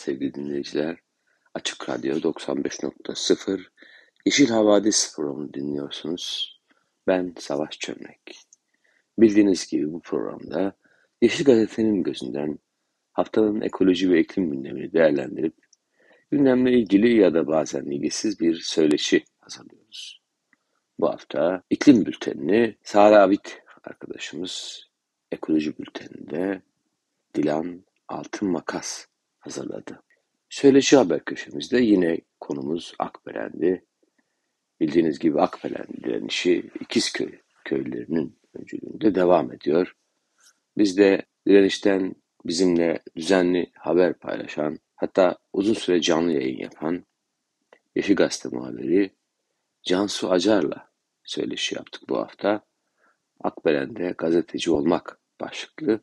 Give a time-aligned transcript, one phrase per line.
[0.00, 0.98] Sevgili dinleyiciler.
[1.54, 3.60] Açık Radyo 95.0
[4.26, 6.56] Yeşil Havadis programını dinliyorsunuz.
[7.06, 8.38] Ben Savaş Çömlek.
[9.18, 10.72] Bildiğiniz gibi bu programda
[11.22, 12.58] Yeşil Gazete'nin gözünden
[13.12, 15.54] haftanın ekoloji ve iklim gündemini değerlendirip
[16.30, 20.22] gündemle ilgili ya da bazen ilgisiz bir söyleşi hazırlıyoruz.
[20.98, 24.84] Bu hafta iklim bültenini Sara Abit arkadaşımız
[25.32, 26.62] ekoloji bülteninde
[27.34, 29.09] Dilan Altın Makas
[29.40, 30.02] hazırladı.
[30.48, 33.84] Söyleşi haber köşemizde yine konumuz Akbelen'di.
[34.80, 39.96] Bildiğiniz gibi Akbelen direnişi İkizköy köylerinin öncülüğünde devam ediyor.
[40.76, 47.04] Biz de direnişten bizimle düzenli haber paylaşan, hatta uzun süre canlı yayın yapan
[47.96, 49.10] Yeşil Gazete muhabiri
[49.82, 50.90] Cansu Acar'la
[51.24, 52.64] söyleşi yaptık bu hafta.
[53.40, 56.00] Akbelen'de gazeteci olmak başlıklı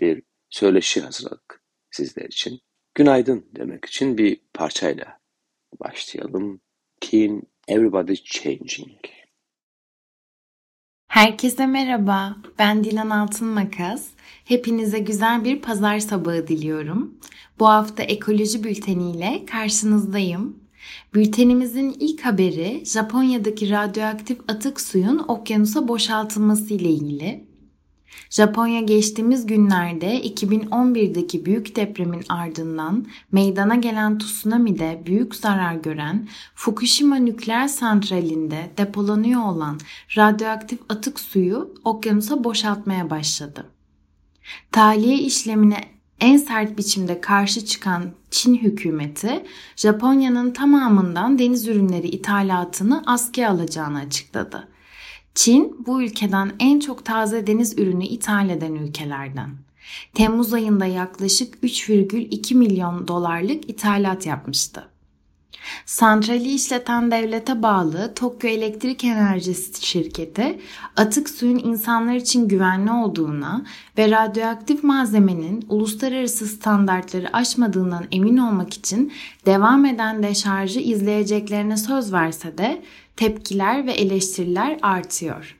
[0.00, 2.60] bir söyleşi hazırladık sizler için.
[2.94, 5.18] Günaydın demek için bir parçayla
[5.80, 6.60] başlayalım.
[7.00, 8.98] Keen Everybody Changing.
[11.08, 14.08] Herkese merhaba, ben Dilan Altın Makas.
[14.44, 17.18] Hepinize güzel bir pazar sabahı diliyorum.
[17.58, 20.64] Bu hafta ekoloji bülteniyle karşınızdayım.
[21.14, 27.53] Bültenimizin ilk haberi Japonya'daki radyoaktif atık suyun okyanusa boşaltılması ile ilgili.
[28.30, 37.68] Japonya geçtiğimiz günlerde 2011'deki büyük depremin ardından meydana gelen tsunami'de büyük zarar gören Fukushima nükleer
[37.68, 39.78] santralinde depolanıyor olan
[40.16, 43.66] radyoaktif atık suyu okyanusa boşaltmaya başladı.
[44.72, 45.80] Tahliye işlemine
[46.20, 49.44] en sert biçimde karşı çıkan Çin hükümeti
[49.76, 54.68] Japonya'nın tamamından deniz ürünleri ithalatını askıya alacağını açıkladı.
[55.34, 59.50] Çin bu ülkeden en çok taze deniz ürünü ithal eden ülkelerden.
[60.14, 64.88] Temmuz ayında yaklaşık 3,2 milyon dolarlık ithalat yapmıştı.
[65.86, 70.60] Santrali işleten devlete bağlı Tokyo Elektrik Enerjisi şirketi
[70.96, 73.64] atık suyun insanlar için güvenli olduğuna
[73.98, 79.12] ve radyoaktif malzemenin uluslararası standartları aşmadığından emin olmak için
[79.46, 82.82] devam eden deşarjı izleyeceklerine söz verse de
[83.16, 85.56] tepkiler ve eleştiriler artıyor.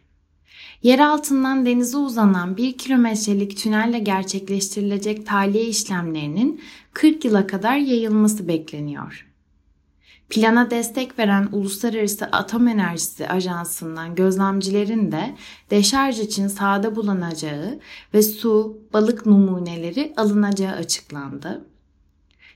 [0.83, 6.61] Yer altından denize uzanan 1 kilometrelik tünelle gerçekleştirilecek tahliye işlemlerinin
[6.93, 9.34] 40 yıla kadar yayılması bekleniyor.
[10.31, 15.35] Plana destek veren Uluslararası Atom Enerjisi Ajansı'ndan gözlemcilerin de
[15.71, 17.81] deşarj için sahada bulunacağı
[18.15, 21.65] ve su, balık numuneleri alınacağı açıklandı.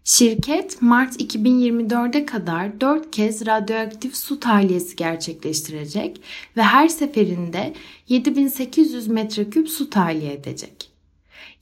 [0.05, 6.21] Şirket Mart 2024'e kadar 4 kez radyoaktif su tahliyesi gerçekleştirecek
[6.57, 7.75] ve her seferinde
[8.09, 10.91] 7800 metreküp su tahliye edecek.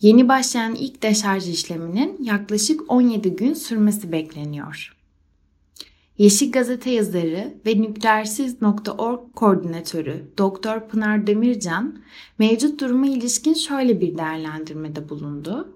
[0.00, 4.95] Yeni başlayan ilk deşarj işleminin yaklaşık 17 gün sürmesi bekleniyor.
[6.19, 11.99] Yeşil Gazete yazarı ve nükleersiz.org koordinatörü Doktor Pınar Demircan
[12.38, 15.69] mevcut duruma ilişkin şöyle bir değerlendirmede bulundu.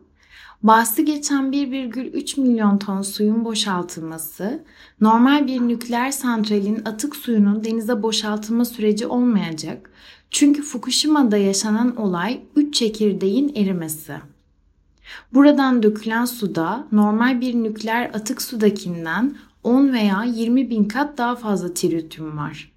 [0.62, 4.64] Bahsi geçen 1,3 milyon ton suyun boşaltılması,
[5.00, 9.90] normal bir nükleer santralin atık suyunun denize boşaltılma süreci olmayacak.
[10.30, 14.14] Çünkü Fukushima'da yaşanan olay 3 çekirdeğin erimesi.
[15.34, 21.74] Buradan dökülen suda normal bir nükleer atık sudakinden 10 veya 20 bin kat daha fazla
[21.74, 22.72] tritium var.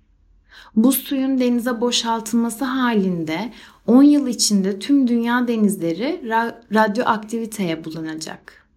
[0.76, 3.54] Bu suyun denize boşaltılması halinde
[3.88, 8.68] 10 yıl içinde tüm dünya denizleri ra- radyoaktiviteye bulunacak.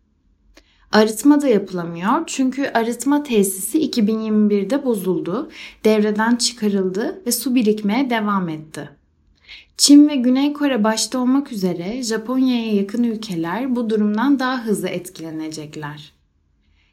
[0.92, 5.50] Arıtma da yapılamıyor çünkü arıtma tesisi 2021'de bozuldu,
[5.84, 8.90] devreden çıkarıldı ve su birikmeye devam etti.
[9.76, 16.15] Çin ve Güney Kore başta olmak üzere Japonya'ya yakın ülkeler bu durumdan daha hızlı etkilenecekler.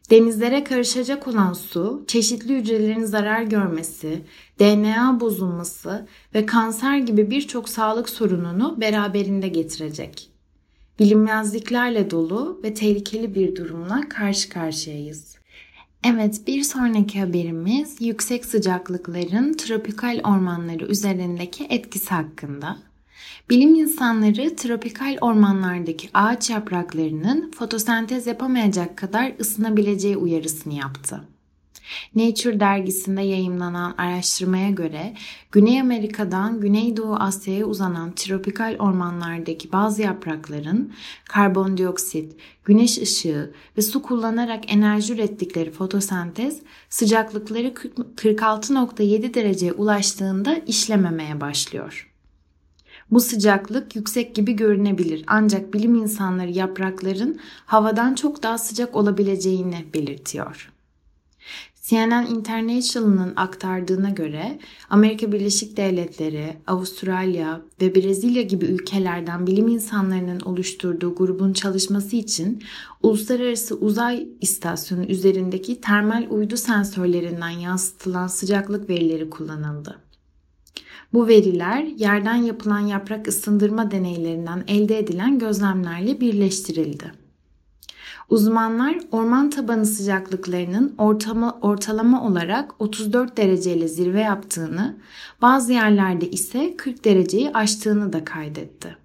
[0.10, 4.22] Denizlere karışacak olan su, çeşitli hücrelerin zarar görmesi,
[4.60, 10.30] DNA bozulması ve kanser gibi birçok sağlık sorununu beraberinde getirecek.
[11.00, 15.36] Bilinmezliklerle dolu ve tehlikeli bir durumla karşı karşıyayız.
[16.06, 22.78] Evet, bir sonraki haberimiz yüksek sıcaklıkların tropikal ormanları üzerindeki etkisi hakkında.
[23.50, 31.22] Bilim insanları tropikal ormanlardaki ağaç yapraklarının fotosentez yapamayacak kadar ısınabileceği uyarısını yaptı.
[32.16, 35.14] Nature dergisinde yayımlanan araştırmaya göre
[35.52, 40.94] Güney Amerika'dan Güneydoğu Asya'ya uzanan tropikal ormanlardaki bazı yaprakların
[41.30, 42.36] karbondioksit,
[42.66, 52.13] güneş ışığı ve su kullanarak enerji ürettikleri fotosentez sıcaklıkları 46.7 dereceye ulaştığında işlememeye başlıyor.
[53.14, 60.72] Bu sıcaklık yüksek gibi görünebilir ancak bilim insanları yaprakların havadan çok daha sıcak olabileceğini belirtiyor.
[61.82, 71.16] CNN International'ın aktardığına göre Amerika Birleşik Devletleri, Avustralya ve Brezilya gibi ülkelerden bilim insanlarının oluşturduğu
[71.16, 72.64] grubun çalışması için
[73.04, 80.00] Uluslararası Uzay İstasyonu üzerindeki termal uydu sensörlerinden yansıtılan sıcaklık verileri kullanıldı.
[81.14, 87.12] Bu veriler yerden yapılan yaprak ısındırma deneylerinden elde edilen gözlemlerle birleştirildi.
[88.30, 94.98] Uzmanlar orman tabanı sıcaklıklarının ortama, ortalama olarak 34 dereceyle zirve yaptığını,
[95.42, 99.03] bazı yerlerde ise 40 dereceyi aştığını da kaydetti.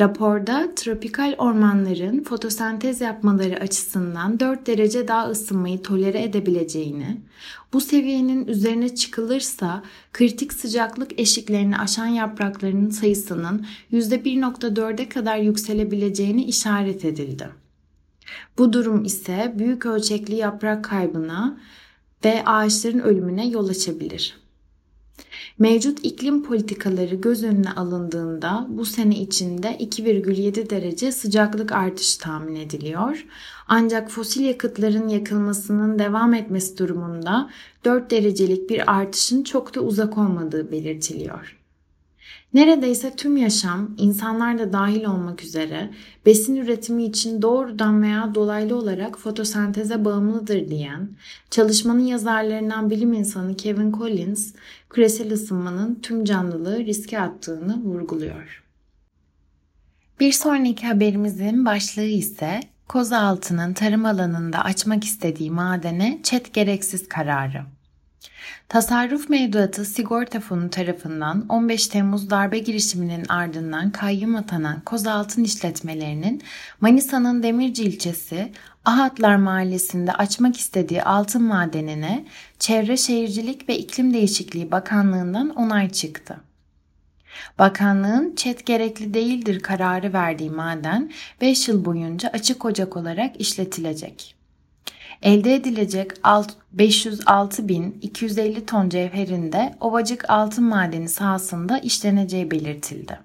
[0.00, 7.20] Raporda tropikal ormanların fotosentez yapmaları açısından 4 derece daha ısınmayı tolere edebileceğini,
[7.72, 17.48] bu seviyenin üzerine çıkılırsa kritik sıcaklık eşiklerini aşan yapraklarının sayısının %1.4'e kadar yükselebileceğini işaret edildi.
[18.58, 21.60] Bu durum ise büyük ölçekli yaprak kaybına
[22.24, 24.41] ve ağaçların ölümüne yol açabilir.
[25.62, 33.26] Mevcut iklim politikaları göz önüne alındığında bu sene içinde 2,7 derece sıcaklık artışı tahmin ediliyor.
[33.68, 37.50] Ancak fosil yakıtların yakılmasının devam etmesi durumunda
[37.84, 41.61] 4 derecelik bir artışın çok da uzak olmadığı belirtiliyor.
[42.54, 45.90] Neredeyse tüm yaşam, insanlar da dahil olmak üzere
[46.26, 51.08] besin üretimi için doğrudan veya dolaylı olarak fotosenteze bağımlıdır diyen
[51.50, 54.54] çalışmanın yazarlarından bilim insanı Kevin Collins,
[54.90, 58.62] küresel ısınmanın tüm canlılığı riske attığını vurguluyor.
[60.20, 67.62] Bir sonraki haberimizin başlığı ise Kozaltı'nın tarım alanında açmak istediği madene çet gereksiz kararı.
[68.68, 76.42] Tasarruf Mevduatı Sigorta Fonu tarafından 15 Temmuz darbe girişiminin ardından kayyum atanan Kozaltın işletmelerinin
[76.80, 78.52] Manisa'nın Demirci ilçesi
[78.84, 82.24] Ahatlar Mahallesi'nde açmak istediği altın madenine
[82.58, 86.40] Çevre Şehircilik ve İklim Değişikliği Bakanlığı'ndan onay çıktı.
[87.58, 91.10] Bakanlığın çet gerekli değildir kararı verdiği maden
[91.40, 94.41] 5 yıl boyunca açık ocak olarak işletilecek.
[95.22, 96.12] Elde edilecek
[96.76, 103.18] 506.250 ton cevherinde Ovacık altın madeni sahasında işleneceği belirtildi.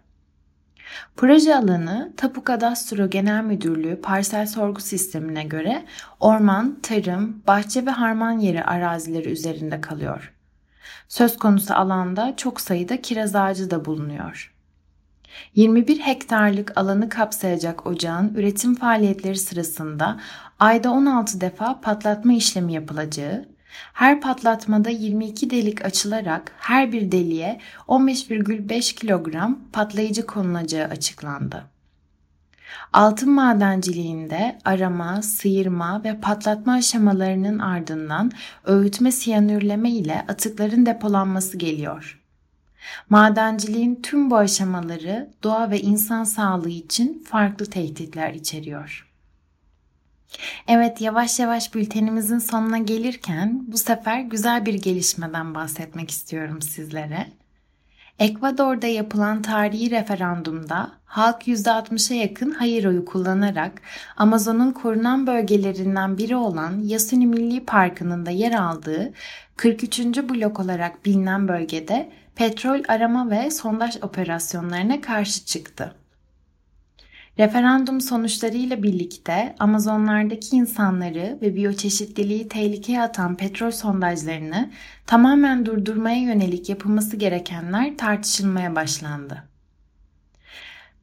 [1.16, 5.86] Proje alanı Tapu Kadastro Genel Müdürlüğü parsel sorgu sistemine göre
[6.20, 10.34] orman, tarım, bahçe ve harman yeri arazileri üzerinde kalıyor.
[11.08, 14.54] Söz konusu alanda çok sayıda kiraz ağacı da bulunuyor.
[15.56, 20.20] 21 hektarlık alanı kapsayacak ocağın üretim faaliyetleri sırasında
[20.59, 23.45] ayda 16 defa patlatma işlemi yapılacağı,
[23.94, 31.64] her patlatmada 22 delik açılarak her bir deliğe 15,5 kilogram patlayıcı konulacağı açıklandı.
[32.94, 38.31] Altın madenciliğinde arama, sıyırma ve patlatma aşamalarının ardından
[38.66, 42.21] öğütme siyanürleme ile atıkların depolanması geliyor.
[43.09, 49.06] Madenciliğin tüm bu aşamaları doğa ve insan sağlığı için farklı tehditler içeriyor.
[50.68, 57.28] Evet yavaş yavaş bültenimizin sonuna gelirken bu sefer güzel bir gelişmeden bahsetmek istiyorum sizlere.
[58.19, 63.81] Ekvador'da yapılan tarihi referandumda halk %60'a yakın hayır oyu kullanarak
[64.18, 69.14] Amazon'un korunan bölgelerinden biri olan Yasuni Milli Parkı'nın da yer aldığı
[69.56, 70.00] 43.
[70.00, 75.96] blok olarak bilinen bölgede petrol arama ve sondaj operasyonlarına karşı çıktı.
[77.40, 84.70] Referandum sonuçlarıyla birlikte Amazonlardaki insanları ve biyoçeşitliliği tehlikeye atan petrol sondajlarını
[85.06, 89.44] tamamen durdurmaya yönelik yapılması gerekenler tartışılmaya başlandı.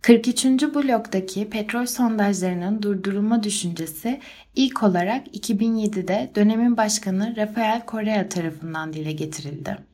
[0.02, 0.44] 43.
[0.62, 4.20] bloktaki petrol sondajlarının durdurulma düşüncesi
[4.54, 9.93] ilk olarak 2007'de dönemin başkanı Rafael Correa tarafından dile getirildi.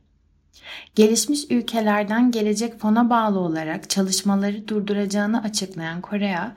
[0.94, 6.52] Gelişmiş ülkelerden gelecek fona bağlı olarak çalışmaları durduracağını açıklayan Korea,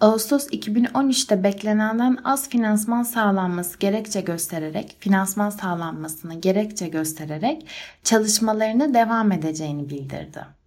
[0.00, 7.66] Ağustos 2013'te beklenenden az finansman sağlanması gerekçe göstererek, finansman sağlanmasını gerekçe göstererek
[8.04, 10.58] çalışmalarını devam edeceğini bildirdi.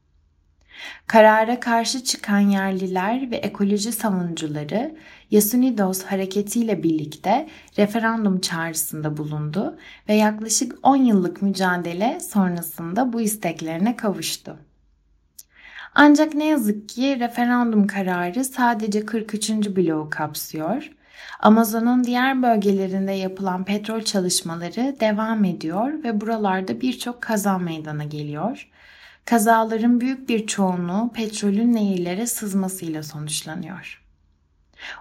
[1.08, 4.96] Karara karşı çıkan yerliler ve ekoloji savunucuları
[5.32, 7.48] Yasunidos hareketiyle birlikte
[7.78, 9.78] referandum çağrısında bulundu
[10.10, 14.58] ve yaklaşık 10 yıllık mücadele sonrasında bu isteklerine kavuştu.
[15.96, 19.50] Ancak ne yazık ki referandum kararı sadece 43.
[19.50, 20.92] bloğu kapsıyor.
[21.40, 28.70] Amazon'un diğer bölgelerinde yapılan petrol çalışmaları devam ediyor ve buralarda birçok kaza meydana geliyor.
[29.26, 34.01] Kazaların büyük bir çoğunluğu petrolün nehirlere sızmasıyla sonuçlanıyor.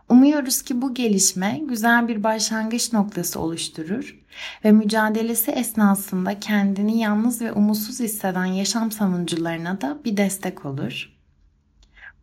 [0.08, 4.18] Umuyoruz ki bu gelişme güzel bir başlangıç noktası oluşturur
[4.64, 11.12] ve mücadelesi esnasında kendini yalnız ve umutsuz hisseden yaşam savunucularına da bir destek olur.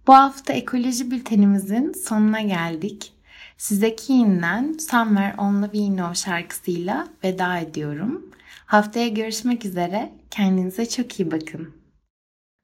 [0.08, 3.14] Bu hafta ekoloji bültenimizin sonuna geldik.
[3.58, 8.26] Size Keen'den Somewhere Only We Know şarkısıyla veda ediyorum.
[8.66, 10.12] Haftaya görüşmek üzere.
[10.32, 11.78] Kendinize çok iyi bakın.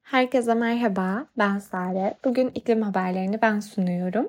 [0.04, 2.14] Herkese merhaba, ben Sare.
[2.24, 4.28] Bugün iklim haberlerini ben sunuyorum.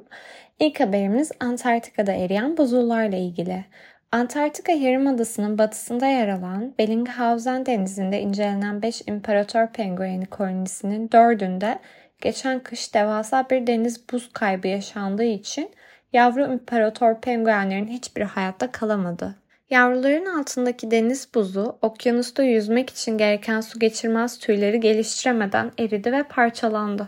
[0.60, 3.66] İlk haberimiz Antarktika'da eriyen buzullarla ilgili.
[4.12, 11.80] Antarktika Yarımadası'nın batısında yer alan Bellinghausen denizinde incelenen 5 imparator pengueni kolonisinin 4'ünde
[12.22, 15.72] geçen kış devasa bir deniz buz kaybı yaşandığı için
[16.14, 19.36] yavru imparator penguenlerin hiçbiri hayatta kalamadı.
[19.70, 27.08] Yavruların altındaki deniz buzu okyanusta yüzmek için gereken su geçirmez tüyleri geliştiremeden eridi ve parçalandı.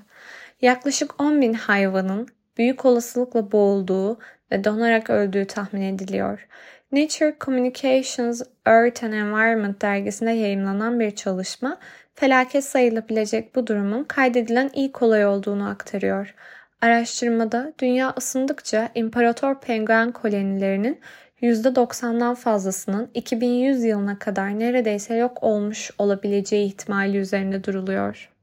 [0.62, 2.28] Yaklaşık 10 bin hayvanın
[2.58, 4.20] büyük olasılıkla boğulduğu
[4.52, 6.48] ve donarak öldüğü tahmin ediliyor.
[6.92, 11.78] Nature Communications Earth and Environment dergisinde yayınlanan bir çalışma
[12.16, 16.36] felaket sayılabilecek bu durumun kaydedilen ilk olay olduğunu aktarıyor.
[16.82, 21.00] Araştırmada dünya ısındıkça imparator penguen kolonilerinin
[21.42, 28.37] %90'dan fazlasının 2100 yılına kadar neredeyse yok olmuş olabileceği ihtimali üzerinde duruluyor.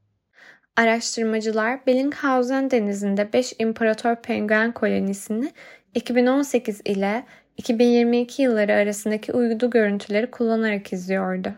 [0.77, 5.51] Araştırmacılar Bellinghausen denizinde 5 imparator penguen kolonisini
[5.93, 7.25] 2018 ile
[7.57, 11.53] 2022 yılları arasındaki uydu görüntüleri kullanarak izliyordu.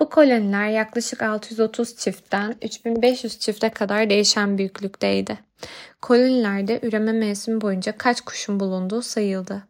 [0.00, 5.38] Bu koloniler yaklaşık 630 çiftten 3500 çifte kadar değişen büyüklükteydi.
[6.02, 9.62] Kolonilerde üreme mevsimi boyunca kaç kuşun bulunduğu sayıldı.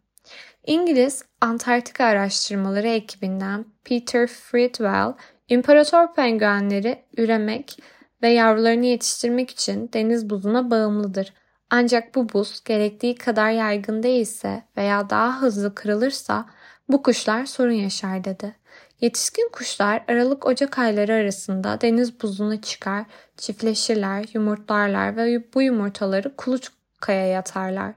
[0.65, 5.13] İngiliz Antarktika Araştırmaları ekibinden Peter Fridwell,
[5.49, 7.77] imparator penguenleri üremek
[8.21, 11.33] ve yavrularını yetiştirmek için deniz buzuna bağımlıdır.
[11.69, 16.45] Ancak bu buz gerektiği kadar yaygın değilse veya daha hızlı kırılırsa
[16.89, 18.55] bu kuşlar sorun yaşar dedi.
[19.01, 23.05] Yetişkin kuşlar Aralık-Ocak ayları arasında deniz buzuna çıkar,
[23.37, 27.93] çiftleşirler, yumurtlarlar ve bu yumurtaları kuluçkaya yatarlar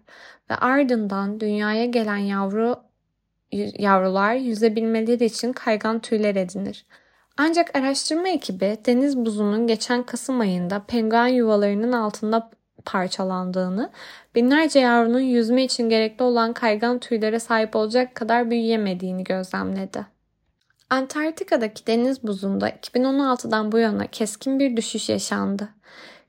[0.50, 2.76] ve ardından dünyaya gelen yavru
[3.78, 6.86] yavrular yüzebilmeleri için kaygan tüyler edinir.
[7.36, 12.50] Ancak araştırma ekibi deniz buzunun geçen Kasım ayında penguen yuvalarının altında
[12.84, 13.90] parçalandığını,
[14.34, 20.06] binlerce yavrunun yüzme için gerekli olan kaygan tüylere sahip olacak kadar büyüyemediğini gözlemledi.
[20.90, 25.68] Antarktika'daki deniz buzunda 2016'dan bu yana keskin bir düşüş yaşandı.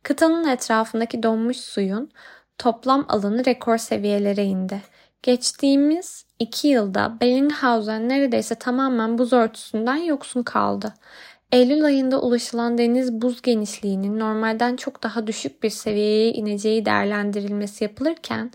[0.04, 2.12] Kıtanın etrafındaki donmuş suyun
[2.58, 4.82] toplam alanı rekor seviyelere indi.
[5.24, 10.94] Geçtiğimiz iki yılda Bellinghausen neredeyse tamamen buz örtüsünden yoksun kaldı.
[11.52, 18.52] Eylül ayında ulaşılan deniz buz genişliğinin normalden çok daha düşük bir seviyeye ineceği değerlendirilmesi yapılırken,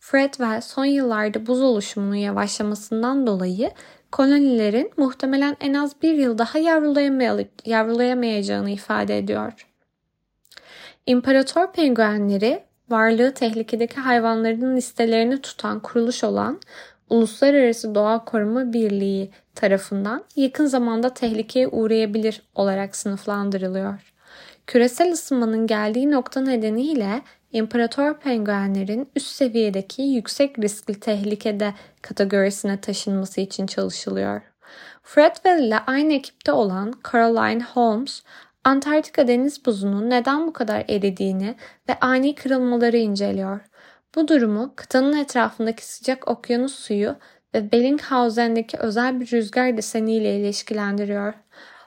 [0.00, 3.70] Fredwell son yıllarda buz oluşumunun yavaşlamasından dolayı
[4.12, 6.58] kolonilerin muhtemelen en az bir yıl daha
[7.66, 9.66] yavrulayamayacağını ifade ediyor.
[11.06, 16.60] İmparator penguenleri varlığı tehlikedeki hayvanların listelerini tutan kuruluş olan
[17.10, 24.12] Uluslararası Doğa Koruma Birliği tarafından yakın zamanda tehlikeye uğrayabilir olarak sınıflandırılıyor.
[24.66, 33.66] Küresel ısınmanın geldiği nokta nedeniyle imparator penguenlerin üst seviyedeki yüksek riskli tehlikede kategorisine taşınması için
[33.66, 34.40] çalışılıyor.
[35.02, 38.22] Fredwell ile aynı ekipte olan Caroline Holmes,
[38.64, 41.54] Antarktika deniz buzunun neden bu kadar eridiğini
[41.88, 43.60] ve ani kırılmaları inceliyor.
[44.14, 47.16] Bu durumu kıtanın etrafındaki sıcak okyanus suyu
[47.54, 51.34] ve Bellingshausen'deki özel bir rüzgar deseniyle ilişkilendiriyor.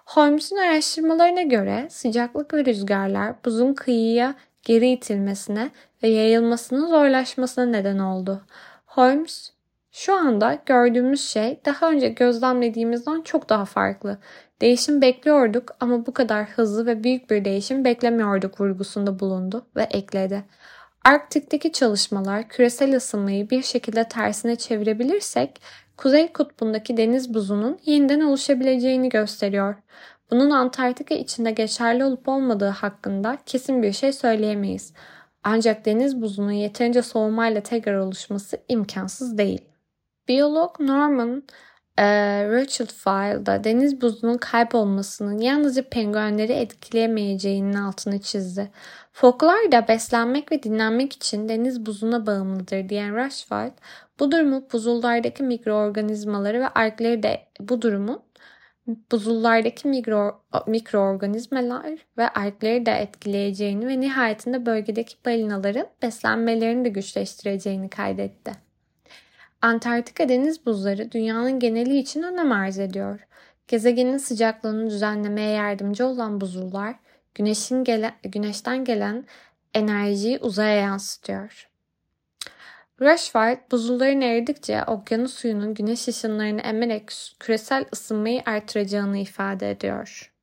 [0.05, 5.71] Holmes'un araştırmalarına göre sıcaklık ve rüzgarlar buzun kıyıya geri itilmesine
[6.03, 8.41] ve yayılmasının zorlaşmasına neden oldu.
[8.85, 9.51] Holmes,
[9.91, 14.17] şu anda gördüğümüz şey daha önce gözlemlediğimizden çok daha farklı.
[14.63, 20.43] Değişim bekliyorduk ama bu kadar hızlı ve büyük bir değişim beklemiyorduk vurgusunda bulundu ve ekledi.
[21.05, 25.61] Arktik'teki çalışmalar küresel ısınmayı bir şekilde tersine çevirebilirsek
[25.97, 29.75] Kuzey Kutbu'ndaki deniz buzunun yeniden oluşabileceğini gösteriyor.
[30.31, 34.93] Bunun Antarktika içinde geçerli olup olmadığı hakkında kesin bir şey söyleyemeyiz.
[35.43, 39.61] Ancak deniz buzunun yeterince soğumayla tekrar oluşması imkansız değil.
[40.27, 41.43] Biyolog Norman
[41.97, 42.05] e,
[42.49, 48.71] Rothschild deniz buzunun kaybolmasının yalnızca penguenleri etkileyemeyeceğinin altını çizdi.
[49.11, 53.73] Foklar da beslenmek ve dinlenmek için deniz buzuna bağımlıdır diyen Rothschild,
[54.19, 58.21] bu durumu buzullardaki mikroorganizmaları ve algleri de bu durumun
[59.11, 68.72] buzullardaki mikro, mikroorganizmalar ve algleri de etkileyeceğini ve nihayetinde bölgedeki balinaların beslenmelerini de güçleştireceğini kaydetti.
[69.63, 73.19] Antarktika deniz buzları dünyanın geneli için önem arz ediyor.
[73.67, 76.95] Gezegenin sıcaklığını düzenlemeye yardımcı olan buzullar,
[77.35, 79.25] güneşin gele, güneşten gelen
[79.73, 81.69] enerjiyi uzaya yansıtıyor.
[83.01, 90.33] Rushford, buzulların eridikçe okyanus suyunun güneş ışınlarını emerek küresel ısınmayı artıracağını ifade ediyor.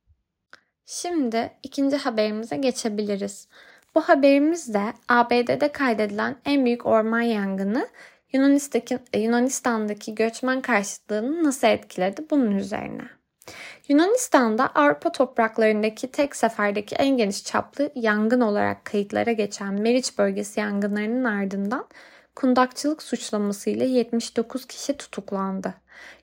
[0.86, 3.48] Şimdi ikinci haberimize geçebiliriz.
[3.94, 7.88] Bu haberimiz de ABD'de kaydedilen en büyük orman yangını
[8.32, 13.02] Yunanistan'daki, Yunanistan'daki göçmen karşıtlığını nasıl etkiledi bunun üzerine.
[13.88, 21.24] Yunanistan'da Avrupa topraklarındaki tek seferdeki en geniş çaplı yangın olarak kayıtlara geçen Meriç bölgesi yangınlarının
[21.24, 21.86] ardından
[22.36, 25.74] kundakçılık suçlamasıyla 79 kişi tutuklandı.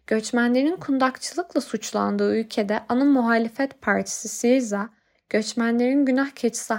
[0.07, 4.89] Göçmenlerin kundakçılıkla suçlandığı ülkede ana muhalefet partisi Siriza,
[5.29, 6.73] göçmenlerin günah keçisi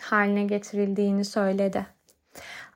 [0.00, 1.86] haline getirildiğini söyledi.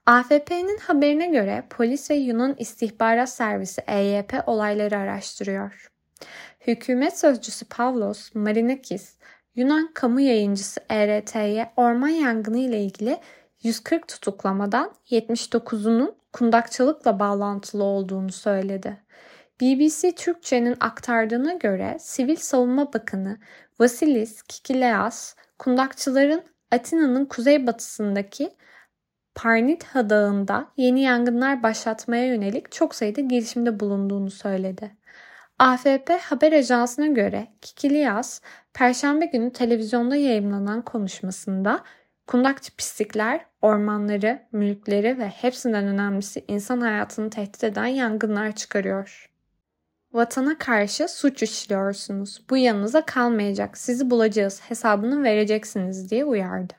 [0.07, 5.93] AFP'nin haberine göre polis ve Yunan İstihbarat Servisi EYP olayları araştırıyor.
[6.67, 9.15] Hükümet sözcüsü Pavlos Marinakis,
[9.55, 13.19] Yunan kamu yayıncısı ERT'ye orman yangını ile ilgili
[13.63, 18.97] 140 tutuklamadan 79'unun kundakçılıkla bağlantılı olduğunu söyledi.
[19.61, 23.39] BBC Türkçe'nin aktardığına göre Sivil Savunma Bakanı
[23.81, 28.51] Vasilis Kikileas, kundakçıların Atina'nın kuzeybatısındaki
[29.37, 34.97] Parnitha Dağı'nda yeni yangınlar başlatmaya yönelik çok sayıda girişimde bulunduğunu söyledi.
[35.59, 38.41] AFP haber ajansına göre Kikilias,
[38.75, 41.81] Perşembe günü televizyonda yayınlanan konuşmasında
[42.27, 49.31] Kundakçı pislikler ormanları, mülkleri ve hepsinden önemlisi insan hayatını tehdit eden yangınlar çıkarıyor.
[50.13, 52.43] Vatana karşı suç işliyorsunuz.
[52.51, 53.79] Bu yanınıza kalmayacak.
[53.79, 54.61] Sizi bulacağız.
[54.69, 56.75] Hesabını vereceksiniz diye uyardı.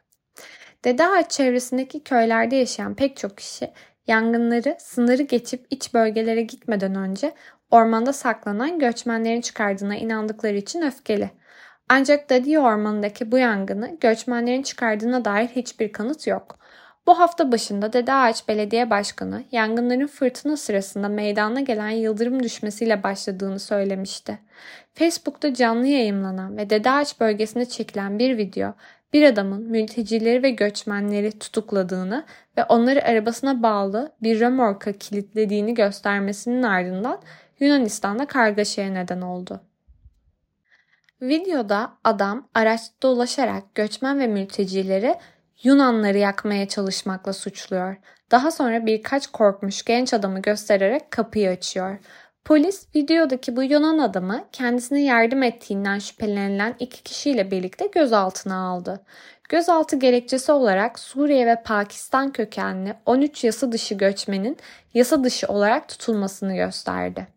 [0.85, 3.71] Dede Ağaç çevresindeki köylerde yaşayan pek çok kişi
[4.07, 7.33] yangınları sınırı geçip iç bölgelere gitmeden önce
[7.71, 11.29] ormanda saklanan göçmenlerin çıkardığına inandıkları için öfkeli.
[11.89, 16.59] Ancak Dadiye Ormanı'ndaki bu yangını göçmenlerin çıkardığına dair hiçbir kanıt yok.
[17.07, 23.59] Bu hafta başında Dede Ağaç Belediye Başkanı yangınların fırtına sırasında meydana gelen yıldırım düşmesiyle başladığını
[23.59, 24.39] söylemişti.
[24.93, 28.73] Facebook'ta canlı yayımlanan ve Dede Ağaç bölgesinde çekilen bir video
[29.13, 32.25] bir adamın mültecileri ve göçmenleri tutukladığını
[32.57, 37.21] ve onları arabasına bağlı bir römorka kilitlediğini göstermesinin ardından
[37.59, 39.61] Yunanistan'da kargaşaya neden oldu.
[41.21, 45.15] Videoda adam araçta dolaşarak göçmen ve mültecileri
[45.63, 47.95] Yunanları yakmaya çalışmakla suçluyor.
[48.31, 51.97] Daha sonra birkaç korkmuş genç adamı göstererek kapıyı açıyor.
[52.47, 59.01] Polis videodaki bu Yunan adamı kendisine yardım ettiğinden şüphelenilen iki kişiyle birlikte gözaltına aldı.
[59.49, 64.57] Gözaltı gerekçesi olarak Suriye ve Pakistan kökenli 13 yasa dışı göçmenin
[64.93, 67.27] yasa dışı olarak tutulmasını gösterdi.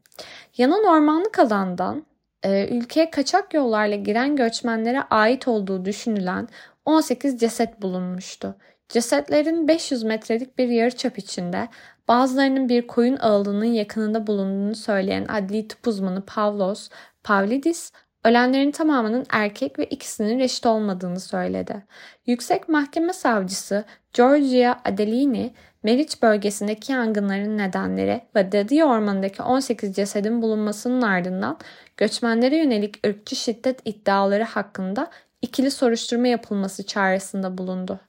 [0.57, 2.07] Yanan ormanlık alandan
[2.43, 6.49] e, ülkeye kaçak yollarla giren göçmenlere ait olduğu düşünülen
[6.85, 8.57] 18 ceset bulunmuştu.
[8.89, 11.69] Cesetlerin 500 metrelik bir yarıçap içinde
[12.11, 16.89] bazılarının bir koyun ağılının yakınında bulunduğunu söyleyen adli tıp uzmanı Pavlos
[17.25, 17.93] Pavlidis,
[18.25, 21.85] ölenlerin tamamının erkek ve ikisinin reşit olmadığını söyledi.
[22.27, 31.03] Yüksek Mahkeme Savcısı Georgia Adelini, Meriç bölgesindeki yangınların nedenleri ve Dadi Ormanı'ndaki 18 cesedin bulunmasının
[31.03, 31.59] ardından
[31.97, 35.11] göçmenlere yönelik ırkçı şiddet iddiaları hakkında
[35.43, 38.01] ikili soruşturma yapılması çağrısında bulundu.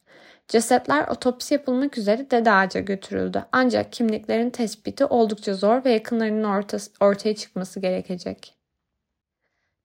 [0.52, 3.46] Cesetler otopsi yapılmak üzere Dede Ağaç'a götürüldü.
[3.52, 6.64] Ancak kimliklerin tespiti oldukça zor ve yakınlarının
[7.00, 8.56] ortaya çıkması gerekecek.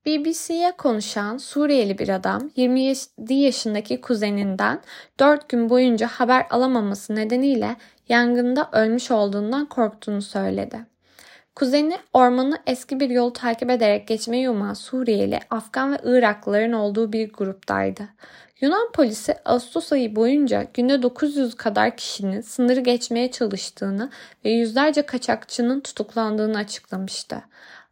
[0.07, 4.81] BBC'ye konuşan Suriyeli bir adam 27 yaşındaki kuzeninden
[5.21, 7.77] 4 gün boyunca haber alamaması nedeniyle
[8.09, 10.87] yangında ölmüş olduğundan korktuğunu söyledi.
[11.55, 17.33] Kuzeni ormanı eski bir yolu takip ederek geçmeyi uman Suriyeli, Afgan ve Iraklıların olduğu bir
[17.33, 18.09] gruptaydı.
[18.61, 24.11] Yunan polisi Ağustos ayı boyunca günde 900 kadar kişinin sınırı geçmeye çalıştığını
[24.45, 27.43] ve yüzlerce kaçakçının tutuklandığını açıklamıştı.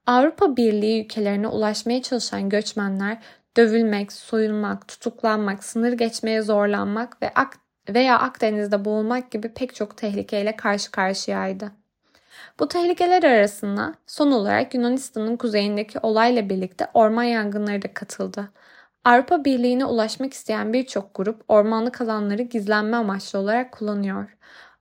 [0.07, 3.19] Avrupa Birliği ülkelerine ulaşmaya çalışan göçmenler
[3.57, 7.57] dövülmek, soyulmak, tutuklanmak, sınır geçmeye zorlanmak ve Ak
[7.89, 11.71] veya Akdeniz'de boğulmak gibi pek çok tehlikeyle karşı karşıyaydı.
[12.59, 18.51] Bu tehlikeler arasında son olarak Yunanistan'ın kuzeyindeki olayla birlikte orman yangınları da katıldı.
[19.05, 24.37] Avrupa Birliği'ne ulaşmak isteyen birçok grup ormanlık alanları gizlenme amaçlı olarak kullanıyor.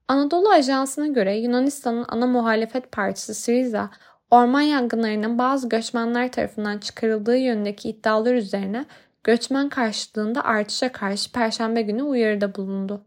[0.08, 3.90] Anadolu Ajansı'na göre Yunanistan'ın ana muhalefet partisi Syriza,
[4.32, 8.86] orman yangınlarının bazı göçmenler tarafından çıkarıldığı yönündeki iddialar üzerine
[9.24, 13.06] göçmen karşıtlığında artışa karşı Perşembe günü uyarıda bulundu.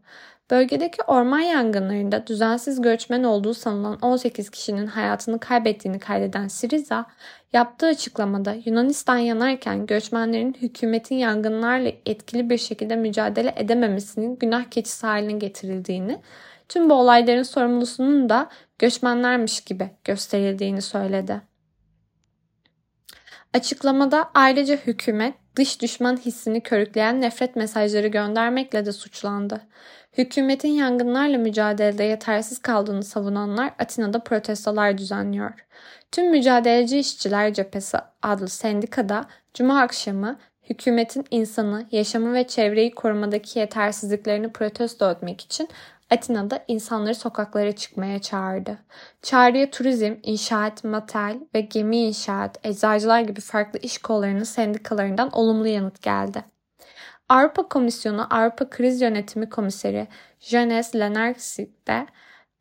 [0.51, 7.05] Bölgedeki orman yangınlarında düzensiz göçmen olduğu sanılan 18 kişinin hayatını kaybettiğini kaydeden Siriza,
[7.53, 15.33] yaptığı açıklamada Yunanistan yanarken göçmenlerin hükümetin yangınlarla etkili bir şekilde mücadele edememesinin günah keçisi haline
[15.33, 16.21] getirildiğini,
[16.69, 21.41] tüm bu olayların sorumlusunun da göçmenlermiş gibi gösterildiğini söyledi.
[23.53, 29.61] Açıklamada ayrıca hükümet dış düşman hissini körükleyen nefret mesajları göndermekle de suçlandı.
[30.17, 35.51] Hükümetin yangınlarla mücadelede yetersiz kaldığını savunanlar Atina'da protestolar düzenliyor.
[36.11, 44.51] Tüm Mücadeleci İşçiler Cephesi adlı sendikada Cuma akşamı hükümetin insanı, yaşamı ve çevreyi korumadaki yetersizliklerini
[44.51, 45.69] protesto etmek için
[46.09, 48.77] Atina'da insanları sokaklara çıkmaya çağırdı.
[49.21, 56.01] Çağrıya turizm, inşaat, matel ve gemi inşaat, eczacılar gibi farklı iş kollarının sendikalarından olumlu yanıt
[56.01, 56.56] geldi.
[57.29, 60.07] Avrupa Komisyonu Avrupa Kriz Yönetimi Komiseri
[60.39, 62.07] Janes Lenarčič de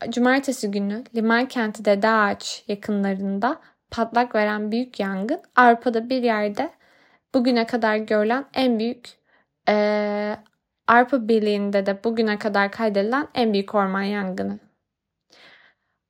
[0.09, 6.70] Cumartesi günü liman kenti Dede Ağaç yakınlarında patlak veren büyük yangın Avrupa'da bir yerde
[7.35, 9.09] bugüne kadar görülen en büyük
[9.68, 10.37] e,
[10.88, 14.59] Avrupa Birliği'nde de bugüne kadar kaydedilen en büyük orman yangını.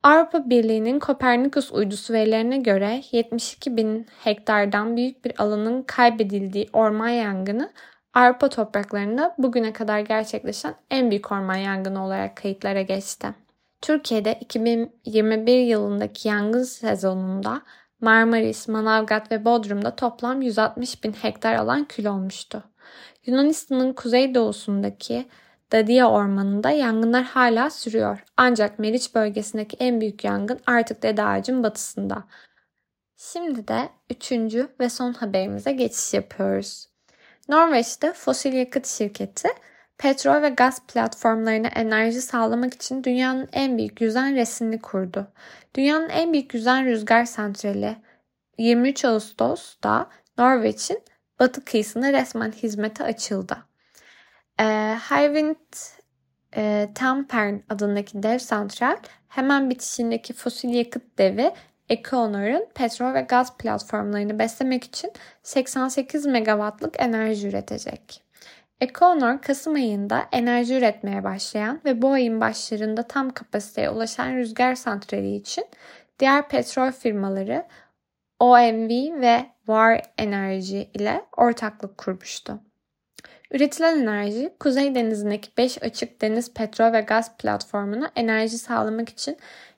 [0.03, 7.73] Avrupa Birliği'nin Kopernikus uydusu verilerine göre 72 bin hektardan büyük bir alanın kaybedildiği orman yangını
[8.17, 13.29] Avrupa topraklarında bugüne kadar gerçekleşen en büyük orman yangını olarak kayıtlara geçti.
[13.83, 17.63] Türkiye'de 2021 yılındaki yangın sezonunda
[18.01, 22.63] Marmaris, Manavgat ve Bodrum'da toplam 160 bin hektar alan kül olmuştu.
[23.27, 25.29] Yunanistan'ın kuzeydoğusundaki
[25.73, 28.25] Dadia Ormanı'nda yangınlar hala sürüyor.
[28.37, 32.25] Ancak Meriç bölgesindeki en büyük yangın artık Dede Ağacı'nın batısında.
[33.17, 36.96] Şimdi de üçüncü ve son haberimize geçiş yapıyoruz.
[37.49, 39.49] Norveç'te fosil yakıt şirketi
[39.99, 45.33] petrol ve gaz platformlarına enerji sağlamak için dünyanın en büyük yüzen resmini kurdu.
[45.75, 47.97] Dünyanın en büyük yüzen rüzgar santrali
[48.59, 51.03] 23 Ağustos'ta Norveç'in
[51.41, 53.57] batı kıyısında resmen hizmete açıldı.
[54.61, 54.65] E,
[55.11, 55.57] Hywind
[56.57, 58.97] e, Tampern adındaki dev santral
[59.29, 61.53] hemen bitişindeki fosil yakıt devi
[61.89, 68.23] Equinor petrol ve gaz platformlarını beslemek için 88 megawattlık enerji üretecek.
[68.81, 75.37] Equinor Kasım ayında enerji üretmeye başlayan ve bu ayın başlarında tam kapasiteye ulaşan rüzgar santrali
[75.37, 75.65] için
[76.19, 77.67] diğer petrol firmaları
[78.41, 82.59] OMV ve Var Enerji ile ortaklık kurmuştu.
[83.51, 89.37] Üretilen enerji Kuzey Denizi'ndeki 5 açık deniz petrol ve gaz platformuna enerji sağlamak için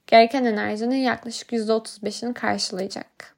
[0.08, 3.36] gereken enerjinin yaklaşık %35'ini karşılayacak.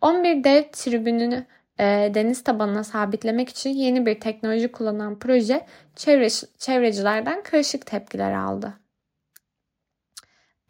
[0.00, 1.46] 11 dev tribününü
[1.78, 6.28] e, deniz tabanına sabitlemek için yeni bir teknoloji kullanan proje çevre,
[6.58, 8.74] çevrecilerden karışık tepkiler aldı.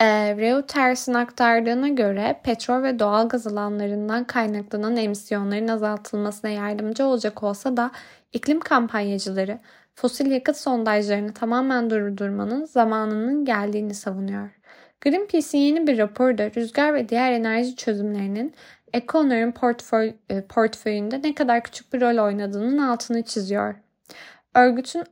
[0.01, 7.77] E, Reuters'in aktardığına göre petrol ve doğal gaz alanlarından kaynaklanan emisyonların azaltılmasına yardımcı olacak olsa
[7.77, 7.91] da
[8.33, 9.59] iklim kampanyacıları
[9.95, 14.58] fosil yakıt sondajlarını tamamen durdurmanın zamanının geldiğini savunuyor.
[15.01, 18.55] Greenpeace'in yeni bir raporu rüzgar ve diğer enerji çözümlerinin
[18.93, 23.75] Econor'un portföy, e, portföyünde ne kadar küçük bir rol oynadığının altını çiziyor.
[24.55, 25.05] Örgütün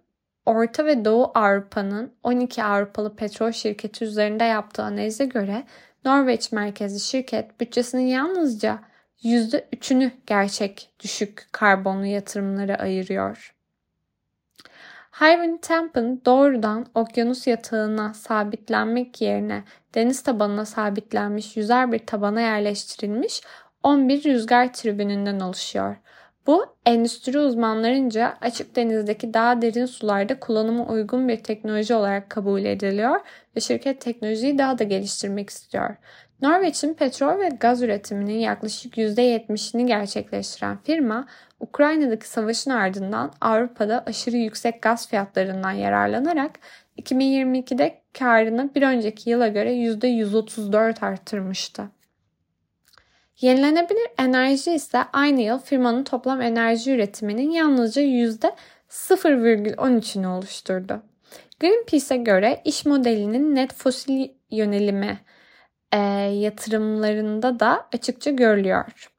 [0.47, 5.65] Orta ve Doğu Avrupa'nın 12 Avrupalı petrol şirketi üzerinde yaptığı analize göre
[6.05, 8.79] Norveç merkezli şirket bütçesinin yalnızca
[9.23, 13.56] %3'ünü gerçek düşük karbonlu yatırımlara ayırıyor.
[15.21, 23.43] Hywind Tampen doğrudan okyanus yatağına sabitlenmek yerine deniz tabanına sabitlenmiş yüzer bir tabana yerleştirilmiş
[23.83, 25.97] 11 rüzgar tribününden oluşuyor.
[26.47, 33.21] Bu endüstri uzmanlarınca açık denizdeki daha derin sularda kullanıma uygun bir teknoloji olarak kabul ediliyor
[33.57, 35.97] ve şirket teknolojiyi daha da geliştirmek istiyor.
[36.43, 41.27] Norveç'in petrol ve gaz üretiminin yaklaşık %70'ini gerçekleştiren firma,
[41.61, 46.51] Ukrayna'daki savaşın ardından Avrupa'da aşırı yüksek gaz fiyatlarından yararlanarak
[46.99, 51.89] 2022'de karını bir önceki yıla göre %134 arttırmıştı.
[53.41, 61.03] Yenilenebilir enerji ise aynı yıl firmanın toplam enerji üretiminin yalnızca %0,13'ünü oluşturdu.
[61.61, 65.19] Greenpeace'e göre iş modelinin net fosil yönelimi
[65.93, 65.99] e,
[66.33, 69.11] yatırımlarında da açıkça görülüyor.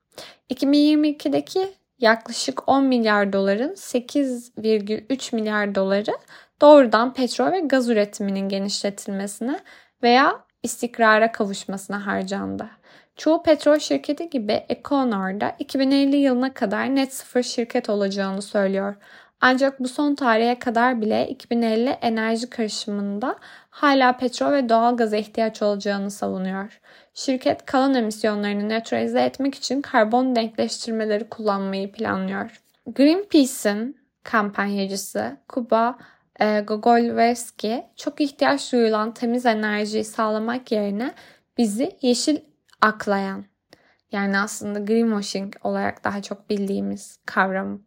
[0.49, 6.17] 2022'deki yaklaşık 10 milyar doların 8,3 milyar doları
[6.61, 9.59] doğrudan petrol ve gaz üretiminin genişletilmesine
[10.03, 12.69] veya istikrara kavuşmasına harcandı.
[13.15, 18.95] Çoğu petrol şirketi gibi Equinor da 2050 yılına kadar net sıfır şirket olacağını söylüyor.
[19.41, 23.35] Ancak bu son tarihe kadar bile 2050 enerji karışımında
[23.69, 26.79] hala petrol ve doğal gaza ihtiyaç olacağını savunuyor.
[27.13, 32.61] Şirket kalan emisyonlarını nötralize etmek için karbon denkleştirmeleri kullanmayı planlıyor.
[32.95, 35.97] Greenpeace'in kampanyacısı Kuba
[36.39, 41.13] e, Gogolevski çok ihtiyaç duyulan temiz enerjiyi sağlamak yerine
[41.57, 42.37] bizi yeşil
[42.81, 43.45] aklayan
[44.11, 47.86] yani aslında greenwashing olarak daha çok bildiğimiz kavram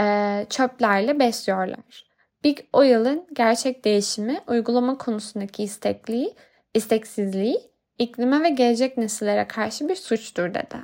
[0.00, 2.10] e, çöplerle besliyorlar.
[2.44, 6.34] Big Oil'ın gerçek değişimi uygulama konusundaki istekliği,
[6.74, 7.60] isteksizliği
[7.98, 10.76] iklime ve gelecek nesillere karşı bir suçtur dedi.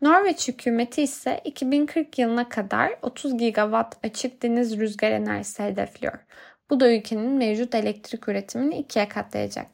[0.00, 6.18] Norveç hükümeti ise 2040 yılına kadar 30 gigawatt açık deniz rüzgar enerjisi hedefliyor.
[6.70, 9.68] Bu da ülkenin mevcut elektrik üretimini ikiye katlayacak.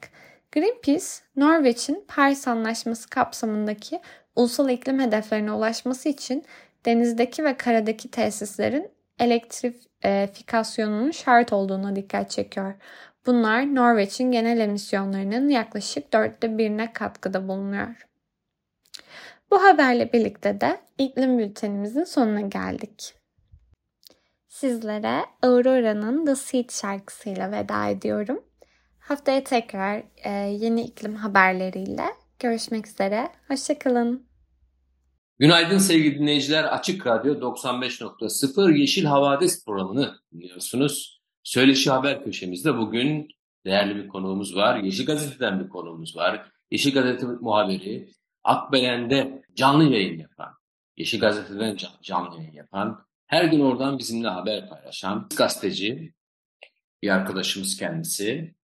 [0.51, 4.01] Greenpeace, Norveç'in Paris Anlaşması kapsamındaki
[4.35, 6.45] ulusal iklim hedeflerine ulaşması için
[6.85, 12.73] denizdeki ve karadaki tesislerin elektrifikasyonunun şart olduğuna dikkat çekiyor.
[13.25, 18.07] Bunlar Norveç'in genel emisyonlarının yaklaşık dörtte birine katkıda bulunuyor.
[19.51, 23.15] Bu haberle birlikte de iklim bültenimizin sonuna geldik.
[24.47, 28.43] Sizlere Aurora'nın The Seed şarkısıyla veda ediyorum.
[28.99, 32.05] Haftaya tekrar e, yeni iklim haberleriyle
[32.39, 33.29] görüşmek üzere.
[33.47, 34.28] Hoşçakalın.
[35.39, 36.63] Günaydın sevgili dinleyiciler.
[36.63, 41.21] Açık Radyo 95.0 Yeşil Havadis programını dinliyorsunuz.
[41.43, 43.27] Söyleşi Haber köşemizde bugün
[43.65, 44.77] değerli bir konuğumuz var.
[44.77, 46.51] Yeşil Gazete'den bir konuğumuz var.
[46.71, 48.09] Yeşil Gazete muhabiri,
[48.43, 50.53] Akbelen'de canlı yayın yapan,
[50.97, 56.13] Yeşil Gazete'den canlı yayın yapan, her gün oradan bizimle haber paylaşan gazeteci
[57.01, 58.55] bir arkadaşımız kendisi.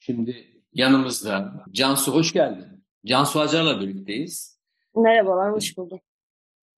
[0.00, 2.84] Şimdi yanımızda Cansu hoş geldin.
[3.06, 4.60] Cansu Acar'la birlikteyiz.
[4.96, 6.00] Merhabalar, hoş bulduk.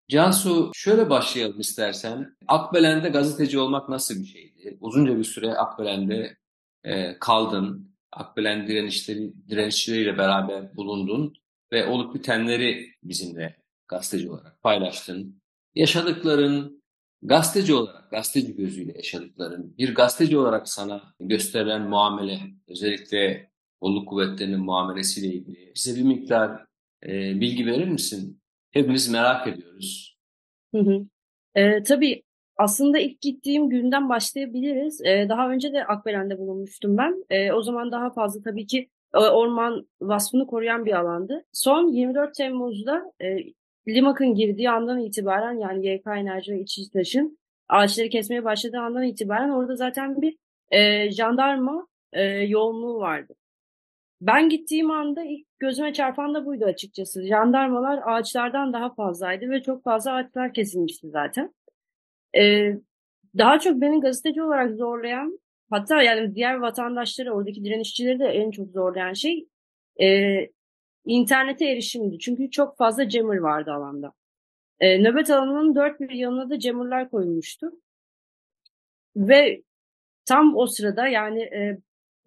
[0.09, 2.35] Cansu şöyle başlayalım istersen.
[2.47, 4.77] Akbelen'de gazeteci olmak nasıl bir şeydi?
[4.81, 6.37] Uzunca bir süre Akbelen'de
[6.83, 7.93] e, kaldın.
[8.11, 11.33] Akbelen direnişleri, direnişçileriyle beraber bulundun
[11.71, 15.41] ve olup bitenleri bizimle gazeteci olarak paylaştın.
[15.75, 16.83] Yaşadıkların,
[17.21, 25.27] gazeteci olarak, gazeteci gözüyle yaşadıkların, bir gazeteci olarak sana gösterilen muamele, özellikle kolluk kuvvetlerinin muamelesiyle
[25.27, 26.65] ilgili bize bir miktar
[27.03, 27.09] e,
[27.41, 28.42] bilgi verir misin?
[28.73, 30.17] Hepimiz merak ediyoruz.
[30.75, 31.05] Hı hı.
[31.55, 32.23] E, tabii
[32.57, 35.01] aslında ilk gittiğim günden başlayabiliriz.
[35.01, 37.25] E, daha önce de Akbelen'de bulunmuştum ben.
[37.29, 41.45] E, o zaman daha fazla tabii ki e, orman vasfını koruyan bir alandı.
[41.53, 43.37] Son 24 Temmuz'da e,
[43.87, 47.37] Limak'ın girdiği andan itibaren yani YK Enerji ve İçiştaş'ın
[47.69, 50.37] ağaçları kesmeye başladığı andan itibaren orada zaten bir
[50.71, 53.33] e, jandarma e, yoğunluğu vardı.
[54.27, 57.25] Ben gittiğim anda ilk gözüme çarpan da buydu açıkçası.
[57.25, 61.53] Jandarmalar ağaçlardan daha fazlaydı ve çok fazla ağaçlar kesilmişti zaten.
[62.37, 62.73] Ee,
[63.37, 68.69] daha çok beni gazeteci olarak zorlayan hatta yani diğer vatandaşları oradaki direnişçileri de en çok
[68.69, 69.47] zorlayan şey
[70.01, 70.37] e,
[71.05, 72.19] internete erişimdi.
[72.19, 74.13] Çünkü çok fazla jammer vardı alanda.
[74.79, 77.71] E, nöbet alanının dört bir yanına da jammerlar koyulmuştu.
[79.15, 79.63] Ve
[80.25, 81.77] tam o sırada yani e,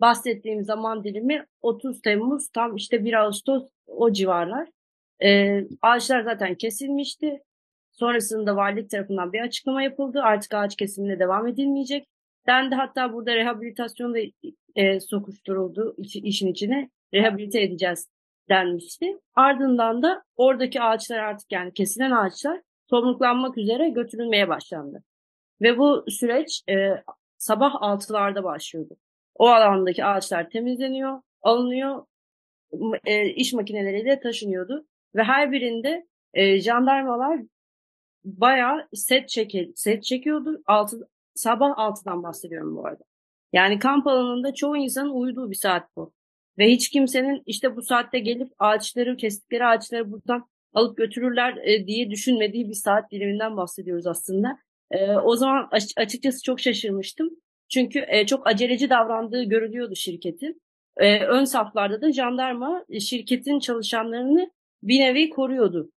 [0.01, 4.69] bahsettiğim zaman dilimi 30 Temmuz tam işte 1 Ağustos o civarlar.
[5.23, 7.43] E, ağaçlar zaten kesilmişti.
[7.93, 10.21] Sonrasında valilik tarafından bir açıklama yapıldı.
[10.23, 12.09] Artık ağaç kesimine devam edilmeyecek.
[12.47, 14.19] Dendi hatta burada rehabilitasyon da
[14.77, 16.91] e, sokuşturuldu iş, işin içine.
[17.15, 18.09] Rehabilite edeceğiz
[18.49, 19.19] denmişti.
[19.35, 25.03] Ardından da oradaki ağaçlar artık yani kesilen ağaçlar tomruklanmak üzere götürülmeye başlandı.
[25.63, 27.03] Ve bu süreç e,
[27.39, 28.97] sabah 6'larda başlıyordu.
[29.38, 32.07] O alandaki ağaçlar temizleniyor, alınıyor,
[33.05, 34.87] e, iş makineleriyle taşınıyordu.
[35.14, 37.40] Ve her birinde e, jandarmalar
[38.25, 40.62] bayağı set, çeke, set çekiyordu.
[40.66, 43.05] Altı, sabah 6'dan bahsediyorum bu arada.
[43.53, 46.12] Yani kamp alanında çoğu insanın uyuduğu bir saat bu.
[46.59, 52.11] Ve hiç kimsenin işte bu saatte gelip ağaçları, kestikleri ağaçları buradan alıp götürürler e, diye
[52.11, 54.59] düşünmediği bir saat diliminden bahsediyoruz aslında.
[54.90, 57.31] E, o zaman açıkçası çok şaşırmıştım.
[57.69, 60.63] Çünkü e, çok aceleci davrandığı görülüyordu şirketin.
[60.97, 64.51] E, ön saflarda da jandarma şirketin çalışanlarını
[64.83, 65.91] bir nevi koruyordu.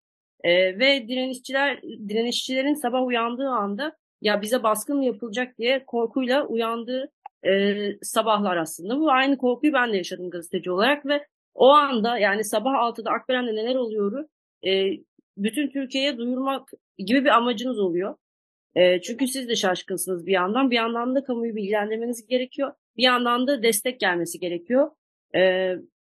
[0.44, 7.12] E, ve direnişçiler direnişçilerin sabah uyandığı anda ya bize baskın mı yapılacak diye korkuyla uyandığı
[7.46, 8.98] e, sabahlar aslında.
[9.00, 13.54] Bu aynı korkuyu ben de yaşadım gazeteci olarak ve o anda yani sabah 6'da Akbelen'de
[13.54, 14.28] neler oluyoru
[14.66, 14.90] e,
[15.36, 18.14] bütün Türkiye'ye duyurmak gibi bir amacınız oluyor.
[18.74, 20.70] E, çünkü siz de şaşkınsınız bir yandan.
[20.70, 22.72] Bir yandan da kamuyu bilgilendirmeniz gerekiyor.
[22.96, 24.90] Bir yandan da destek gelmesi gerekiyor.
[25.34, 25.74] E,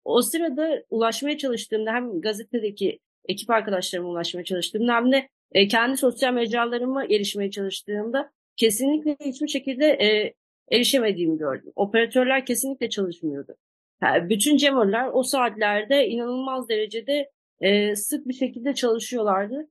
[0.06, 6.34] o sırada ulaşmaya çalıştığımda hem gazetedeki ekip arkadaşlarıma ulaşmaya çalıştığımda hem de e, kendi sosyal
[6.34, 10.34] mecralarıma erişmeye çalıştığımda kesinlikle hiçbir şekilde e,
[10.72, 11.72] erişemediğimi gördüm.
[11.76, 13.56] Operatörler kesinlikle çalışmıyordu.
[14.04, 19.68] Yani bütün jammerlar o saatlerde inanılmaz derecede e, sık bir şekilde çalışıyorlardı.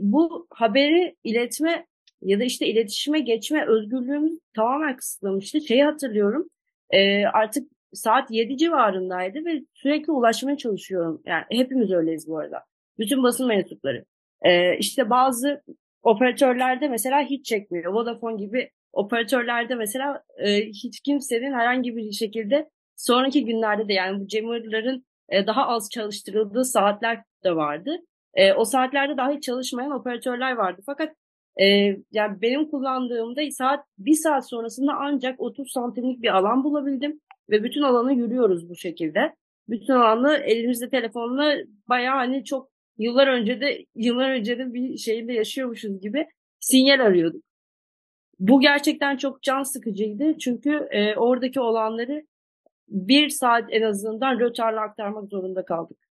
[0.00, 1.86] Bu haberi iletme
[2.22, 5.60] ya da işte iletişime geçme özgürlüğümü tamamen kısıtlamıştı.
[5.60, 6.48] Şeyi hatırlıyorum
[6.90, 11.22] e, artık saat 7 civarındaydı ve sürekli ulaşmaya çalışıyorum.
[11.26, 12.64] Yani hepimiz öyleyiz bu arada.
[12.98, 14.04] Bütün basın mensupları.
[14.42, 15.62] E, işte bazı
[16.02, 17.92] operatörlerde mesela hiç çekmiyor.
[17.92, 24.28] Vodafone gibi operatörlerde mesela e, hiç kimsenin herhangi bir şekilde sonraki günlerde de yani bu
[24.28, 27.96] jammerların e, daha az çalıştırıldığı saatler de vardı.
[28.34, 30.82] E, o saatlerde daha hiç çalışmayan operatörler vardı.
[30.86, 31.16] Fakat
[31.60, 31.66] e,
[32.12, 37.20] yani benim kullandığımda saat bir saat sonrasında ancak 30 santimlik bir alan bulabildim
[37.50, 39.34] ve bütün alanı yürüyoruz bu şekilde.
[39.68, 41.56] Bütün alanı elimizde telefonla
[41.88, 42.68] bayağı hani çok
[42.98, 46.26] yıllar önce de yıllar önce de bir şeyde yaşıyormuşuz gibi
[46.60, 47.42] sinyal arıyorduk.
[48.38, 52.26] Bu gerçekten çok can sıkıcıydı çünkü e, oradaki olanları
[52.88, 56.03] bir saat en azından rötarla aktarmak zorunda kaldık.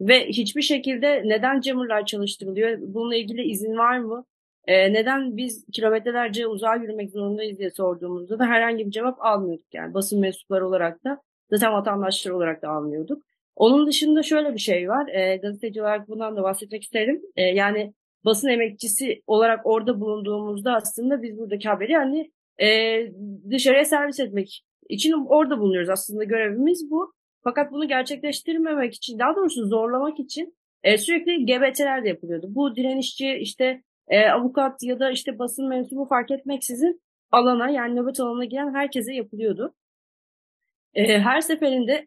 [0.00, 2.78] Ve hiçbir şekilde neden jammerlar çalıştırılıyor?
[2.80, 4.24] Bununla ilgili izin var mı?
[4.66, 9.74] Ee, neden biz kilometrelerce uzağa yürümek zorundayız diye sorduğumuzda da herhangi bir cevap almıyorduk.
[9.74, 13.22] Yani basın mensupları olarak da zaten vatandaşlar olarak da almıyorduk.
[13.56, 15.08] Onun dışında şöyle bir şey var.
[15.08, 17.22] E, gazeteci olarak bundan da bahsetmek isterim.
[17.36, 22.30] E, yani basın emekçisi olarak orada bulunduğumuzda aslında biz buradaki haberi hani
[22.62, 22.98] e,
[23.50, 25.90] dışarıya servis etmek için orada bulunuyoruz.
[25.90, 27.15] Aslında görevimiz bu.
[27.46, 32.46] Fakat bunu gerçekleştirmemek için, daha doğrusu zorlamak için e, sürekli GBT'ler de yapılıyordu.
[32.50, 38.20] Bu direnişçi işte e, avukat ya da işte basın mensubu fark etmeksizin alana yani nöbet
[38.20, 39.74] alanına giren herkese yapılıyordu.
[40.94, 42.06] E, her seferinde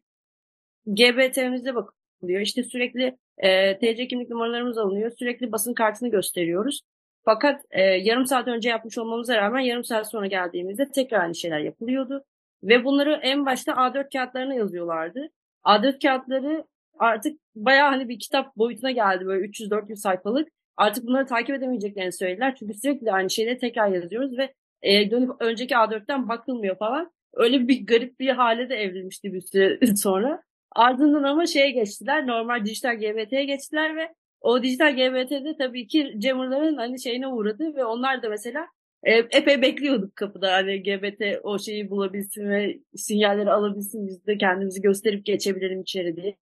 [0.86, 2.42] GBT'mize bakılıyor.
[2.42, 5.12] İşte sürekli e, TC kimlik numaralarımız alınıyor.
[5.20, 6.82] Sürekli basın kartını gösteriyoruz.
[7.26, 11.60] Fakat e, yarım saat önce yapmış olmamıza rağmen yarım saat sonra geldiğimizde tekrar aynı şeyler
[11.60, 12.26] yapılıyordu.
[12.64, 15.30] Ve bunları en başta A4 kağıtlarına yazıyorlardı.
[15.66, 16.66] A4 kağıtları
[17.00, 20.50] artık bayağı hani bir kitap boyutuna geldi böyle 300-400 sayfalık.
[20.78, 22.56] Artık bunları takip edemeyeceklerini söylediler.
[22.56, 27.12] Çünkü sürekli aynı şeyleri tekrar yazıyoruz ve e, dönüp önceki A4'ten bakılmıyor falan.
[27.34, 30.44] Öyle bir garip bir hale de evrilmişti bir süre sonra.
[30.76, 32.28] Ardından ama şeye geçtiler.
[32.28, 37.86] Normal dijital GBT'ye geçtiler ve o dijital GBT'de tabii ki jammerların hani şeyine uğradı ve
[37.86, 38.68] onlar da mesela
[39.04, 44.82] e, epey bekliyorduk kapıda hani GBT o şeyi bulabilsin ve sinyalleri alabilsin biz de kendimizi
[44.82, 46.38] gösterip geçebilirim içeri diye.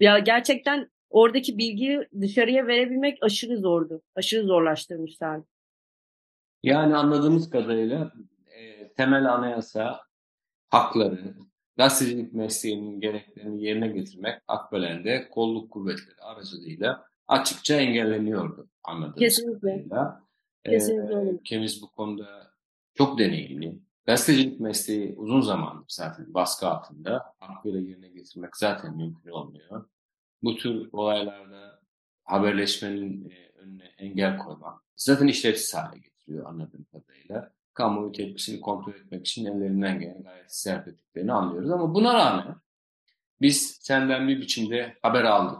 [0.00, 4.02] Ya gerçekten oradaki bilgiyi dışarıya verebilmek aşırı zordu.
[4.14, 5.40] Aşırı zorlaştırmışlar.
[6.62, 8.12] Yani anladığımız kadarıyla
[8.46, 10.00] e, temel anayasa
[10.68, 11.34] hakları,
[11.76, 19.68] gazetecilik mesleğinin gereklerini yerine getirmek Akbelen'de kolluk kuvvetleri aracılığıyla açıkça engelleniyordu anladığımız Kesinlikle.
[19.68, 20.24] kadarıyla.
[20.64, 21.30] Kesinlikle öyle.
[21.30, 22.50] ülkemiz bu konuda
[22.94, 23.78] çok deneyimli.
[24.06, 27.34] Gazetecilik mesleği uzun zamandır zaten baskı altında.
[27.40, 29.88] Hakkıyla yerine getirmek zaten mümkün olmuyor.
[30.42, 31.80] Bu tür olaylarda
[32.24, 37.52] haberleşmenin e, önüne engel koymak zaten işlevsiz hale getiriyor anladığım kadarıyla.
[37.74, 41.70] Kamuoyu tepkisini kontrol etmek için ellerinden gelen gayet sarf ettiklerini anlıyoruz.
[41.70, 42.56] Ama buna rağmen
[43.40, 45.58] biz senden bir biçimde haber aldık.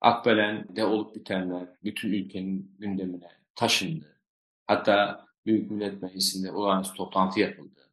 [0.00, 4.20] Akbelen'de olup bitenler bütün ülkenin gündemine taşındı.
[4.66, 7.90] Hatta Büyük Millet Meclisi'nde olağanüstü toplantı yapıldı.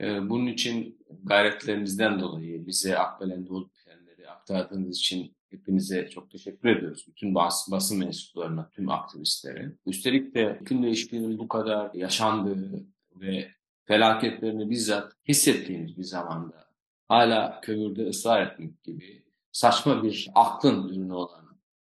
[0.00, 7.04] Ee, bunun için gayretlerinizden dolayı bize Akbelen'de olup bitenleri aktardığınız için hepinize çok teşekkür ediyoruz.
[7.08, 9.72] Bütün bas, basın mensuplarına, tüm aktivistlere.
[9.86, 12.86] Üstelik de iklim değişikliğinin bu kadar yaşandığı
[13.16, 13.50] ve
[13.84, 16.66] felaketlerini bizzat hissettiğimiz bir zamanda
[17.08, 21.42] hala kömürde ısrar etmek gibi saçma bir aklın ürünü olan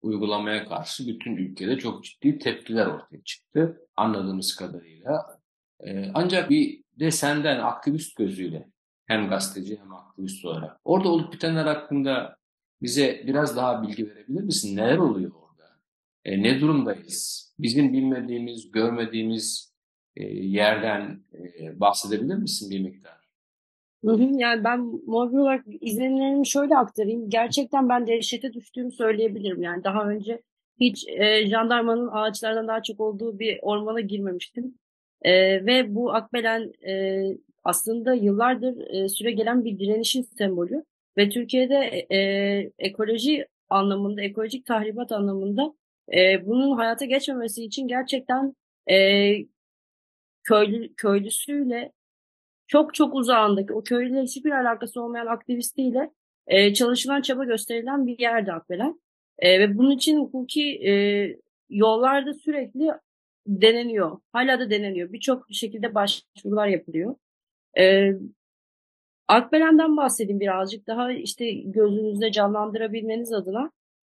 [0.03, 5.39] uygulamaya karşı bütün ülkede çok ciddi tepkiler ortaya çıktı anladığımız kadarıyla.
[5.79, 8.69] Ee, ancak bir de senden aktivist gözüyle
[9.05, 12.37] hem gazeteci hem aktivist olarak orada olup bitenler hakkında
[12.81, 14.77] bize biraz daha bilgi verebilir misin?
[14.77, 15.69] Neler oluyor orada?
[16.25, 17.53] E, ne durumdayız?
[17.59, 19.73] Bizim bilmediğimiz, görmediğimiz
[20.15, 23.22] e, yerden e, bahsedebilir misin bir miktar?
[24.37, 27.29] Yani ben muhabir olarak izlenimlerimi şöyle aktarayım.
[27.29, 29.63] Gerçekten ben dehşete düştüğümü söyleyebilirim.
[29.63, 30.41] Yani daha önce
[30.79, 34.75] hiç e, jandarmanın ağaçlardan daha çok olduğu bir ormana girmemiştim.
[35.21, 35.31] E,
[35.65, 37.23] ve bu Akbelen e,
[37.63, 40.83] aslında yıllardır e, süre gelen bir direnişin sembolü.
[41.17, 42.17] Ve Türkiye'de e,
[42.79, 45.73] ekoloji anlamında, ekolojik tahribat anlamında
[46.13, 48.53] e, bunun hayata geçmemesi için gerçekten
[48.89, 48.97] e,
[50.43, 51.91] köylü, köylüsüyle
[52.67, 56.11] çok çok uzağındaki o köylüyle hiçbir alakası olmayan aktivistiyle
[56.47, 59.01] e, çalışılan çaba gösterilen bir yerde Akbelen.
[59.39, 60.93] E, ve bunun için hukuki e,
[61.69, 62.91] yollarda sürekli
[63.47, 64.19] deneniyor.
[64.33, 65.13] Hala da deneniyor.
[65.13, 67.15] Birçok şekilde başvurular yapılıyor.
[67.79, 68.11] E,
[69.27, 73.71] Akbelen'den bahsedeyim birazcık daha işte gözünüzde canlandırabilmeniz adına.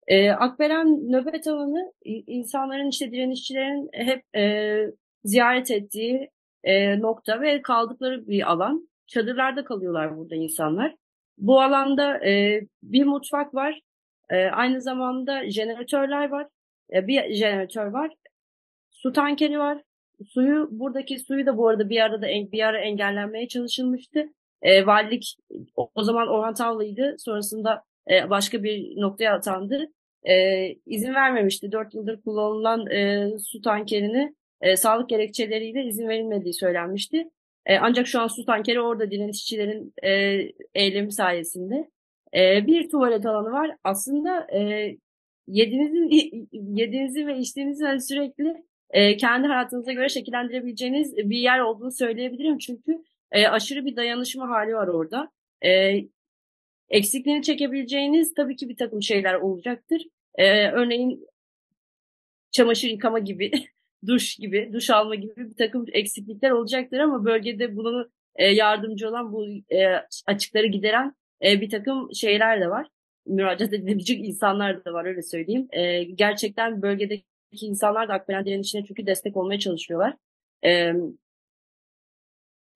[0.06, 4.76] E, Akbelen nöbet alanı insanların işte direnişçilerin hep e,
[5.24, 6.30] ziyaret ettiği
[6.64, 8.88] e, nokta ve kaldıkları bir alan.
[9.06, 10.94] Çadırlarda kalıyorlar burada insanlar.
[11.38, 13.80] Bu alanda e, bir mutfak var.
[14.30, 16.46] E, aynı zamanda jeneratörler var.
[16.92, 18.10] E, bir jeneratör var.
[18.90, 19.82] Su tankeri var.
[20.28, 24.24] Suyu buradaki suyu da bu arada bir arada bir ara engellenmeye çalışılmıştı.
[24.62, 25.36] E, valilik
[25.76, 27.16] o, o zaman Orhan Tavlı'ydı.
[27.18, 29.86] Sonrasında e, başka bir noktaya atandı.
[30.24, 31.72] E, izin vermemişti.
[31.72, 37.30] Dört yıldır kullanılan e, su tankerini e, sağlık gerekçeleriyle izin verilmediği söylenmişti.
[37.66, 40.12] E, ancak şu an su tankeri orada direnişçilerin e,
[40.74, 41.90] eylemi sayesinde.
[42.34, 43.76] E, bir tuvalet alanı var.
[43.84, 44.90] Aslında e,
[45.46, 46.08] yediğinizin,
[46.52, 52.58] yediğinizi ve içtiğinizi sürekli e, kendi hayatınıza göre şekillendirebileceğiniz bir yer olduğunu söyleyebilirim.
[52.58, 53.02] Çünkü
[53.32, 55.30] e, aşırı bir dayanışma hali var orada.
[55.64, 56.00] E,
[56.88, 60.02] eksikliğini çekebileceğiniz tabii ki bir takım şeyler olacaktır.
[60.34, 61.26] E, örneğin
[62.52, 63.50] çamaşır yıkama gibi
[64.06, 69.32] duş gibi, duş alma gibi bir takım eksiklikler olacaktır ama bölgede bunu e, yardımcı olan
[69.32, 69.86] bu e,
[70.26, 72.86] açıkları gideren e, bir takım şeyler de var.
[73.26, 75.68] Müracaat edilebilecek insanlar da var öyle söyleyeyim.
[75.72, 77.24] E, gerçekten bölgedeki
[77.60, 80.14] insanlar da Akbelen direnişine çünkü destek olmaya çalışıyorlar.
[80.64, 80.92] E,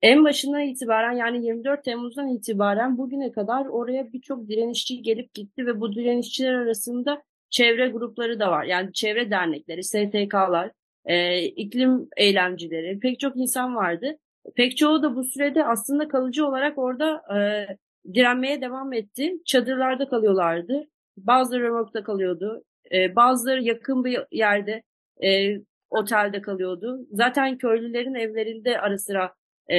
[0.01, 5.79] en başından itibaren yani 24 Temmuz'dan itibaren bugüne kadar oraya birçok direnişçi gelip gitti ve
[5.81, 8.63] bu direnişçiler arasında çevre grupları da var.
[8.63, 10.71] Yani çevre dernekleri, STK'lar,
[11.05, 14.17] e, iklim eylemcileri, pek çok insan vardı.
[14.55, 17.67] Pek çoğu da bu sürede aslında kalıcı olarak orada e,
[18.13, 19.33] direnmeye devam etti.
[19.45, 20.83] Çadırlarda kalıyorlardı.
[21.17, 22.63] Bazıları römorkta kalıyordu.
[22.91, 24.83] E, bazıları yakın bir yerde
[25.23, 25.57] e,
[25.89, 27.07] otelde kalıyordu.
[27.11, 29.33] Zaten köylülerin evlerinde ara sıra
[29.71, 29.77] e,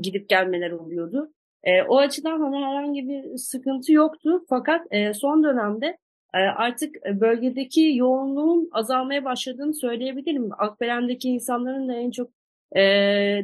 [0.00, 1.32] gidip gelmeler oluyordu.
[1.64, 4.44] E, o açıdan hani herhangi bir sıkıntı yoktu.
[4.48, 5.98] Fakat e, son dönemde
[6.38, 10.48] artık bölgedeki yoğunluğun azalmaya başladığını söyleyebilirim.
[10.58, 12.30] Akbelen'deki insanların da en çok
[12.76, 12.80] e,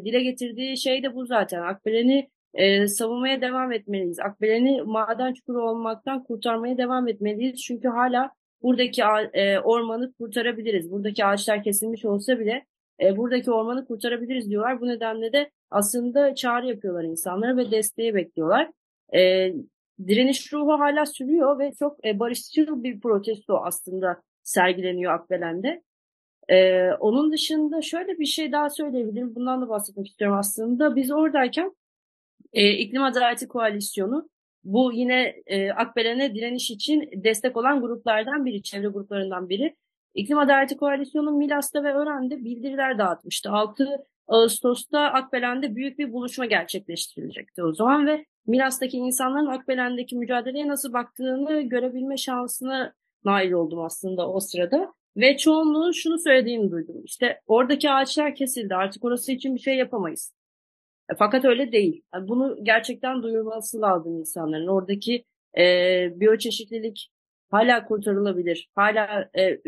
[0.04, 1.62] dile getirdiği şey de bu zaten.
[1.62, 4.20] Akbelen'i e, savunmaya devam etmeliyiz.
[4.20, 7.62] Akbelen'i maden çukuru olmaktan kurtarmaya devam etmeliyiz.
[7.62, 8.30] Çünkü hala
[8.62, 10.90] buradaki e, ormanı kurtarabiliriz.
[10.90, 12.66] Buradaki ağaçlar kesilmiş olsa bile
[13.02, 14.80] e, buradaki ormanı kurtarabiliriz diyorlar.
[14.80, 18.70] Bu nedenle de aslında çağrı yapıyorlar insanlara ve desteği bekliyorlar.
[19.14, 19.52] E,
[20.08, 25.82] direniş ruhu hala sürüyor ve çok e, barışçıl bir protesto aslında sergileniyor Akbelen'de.
[26.48, 29.34] Ee, onun dışında şöyle bir şey daha söyleyebilirim.
[29.34, 30.96] Bundan da bahsetmek istiyorum aslında.
[30.96, 31.76] Biz oradayken
[32.52, 34.28] e, İklim Adaleti Koalisyonu
[34.64, 39.76] bu yine e, Akbelen'e direniş için destek olan gruplardan biri, çevre gruplarından biri.
[40.14, 43.50] İklim Adaleti Koalisyonu Milas'ta ve Ören'de bildiriler dağıtmıştı.
[43.50, 43.88] 6
[44.26, 51.62] Ağustos'ta Akbelen'de büyük bir buluşma gerçekleştirilecekti o zaman ve Milas'taki insanların Akbelen'deki mücadeleye nasıl baktığını
[51.62, 52.92] görebilme şansına
[53.24, 54.92] nail oldum aslında o sırada.
[55.16, 57.04] Ve çoğunluğun şunu söylediğini duydum.
[57.04, 60.34] İşte oradaki ağaçlar kesildi artık orası için bir şey yapamayız.
[61.10, 62.02] E, fakat öyle değil.
[62.14, 64.66] Yani bunu gerçekten duyurması lazım insanların.
[64.66, 65.24] Oradaki
[65.58, 65.64] e,
[66.20, 67.10] biyoçeşitlilik
[67.50, 68.68] hala kurtarılabilir.
[68.74, 69.60] Hala e,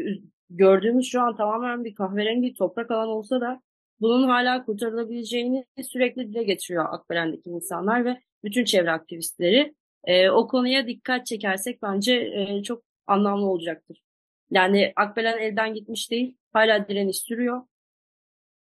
[0.50, 3.60] gördüğümüz şu an tamamen bir kahverengi toprak alan olsa da
[4.00, 9.74] bunun hala kurtarılabileceğini sürekli dile getiriyor Akbelen'deki insanlar ve bütün çevre aktivistleri.
[10.04, 14.02] E, o konuya dikkat çekersek bence e, çok anlamlı olacaktır.
[14.50, 17.62] Yani Akbelen elden gitmiş değil, hala direniş sürüyor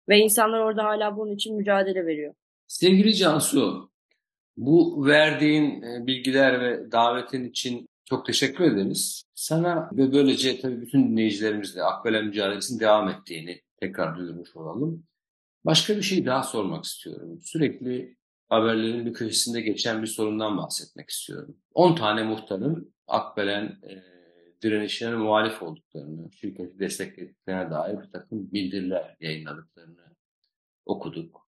[0.10, 2.34] ve insanlar orada hala bunun için mücadele veriyor.
[2.68, 3.92] Sevgili Cansu,
[4.58, 9.24] bu verdiğin e, bilgiler ve davetin için çok teşekkür ederiz.
[9.36, 15.04] Sana ve böylece tabii bütün dinleyicilerimizle Akbelen mücadelesinin devam ettiğini tekrar duyurmuş olalım.
[15.66, 17.40] Başka bir şey daha sormak istiyorum.
[17.44, 18.16] Sürekli
[18.50, 21.58] haberlerin bir köşesinde geçen bir sorundan bahsetmek istiyorum.
[21.74, 24.04] 10 tane muhtarın Akbelen e,
[24.62, 30.16] direnişine muhalif olduklarını, şirketi desteklediklerine dair bir takım bildiriler yayınladıklarını
[30.86, 31.48] okuduk.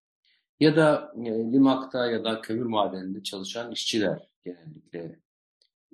[0.60, 5.20] Ya da e, limakta ya da kömür madeninde çalışan işçiler genellikle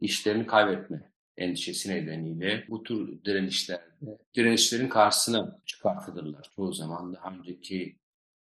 [0.00, 6.50] işlerini kaybetme endişesi nedeniyle bu tür direnişlerde direnişlerin karşısına çıkartılırlar.
[6.56, 7.96] Çoğu zaman daha önceki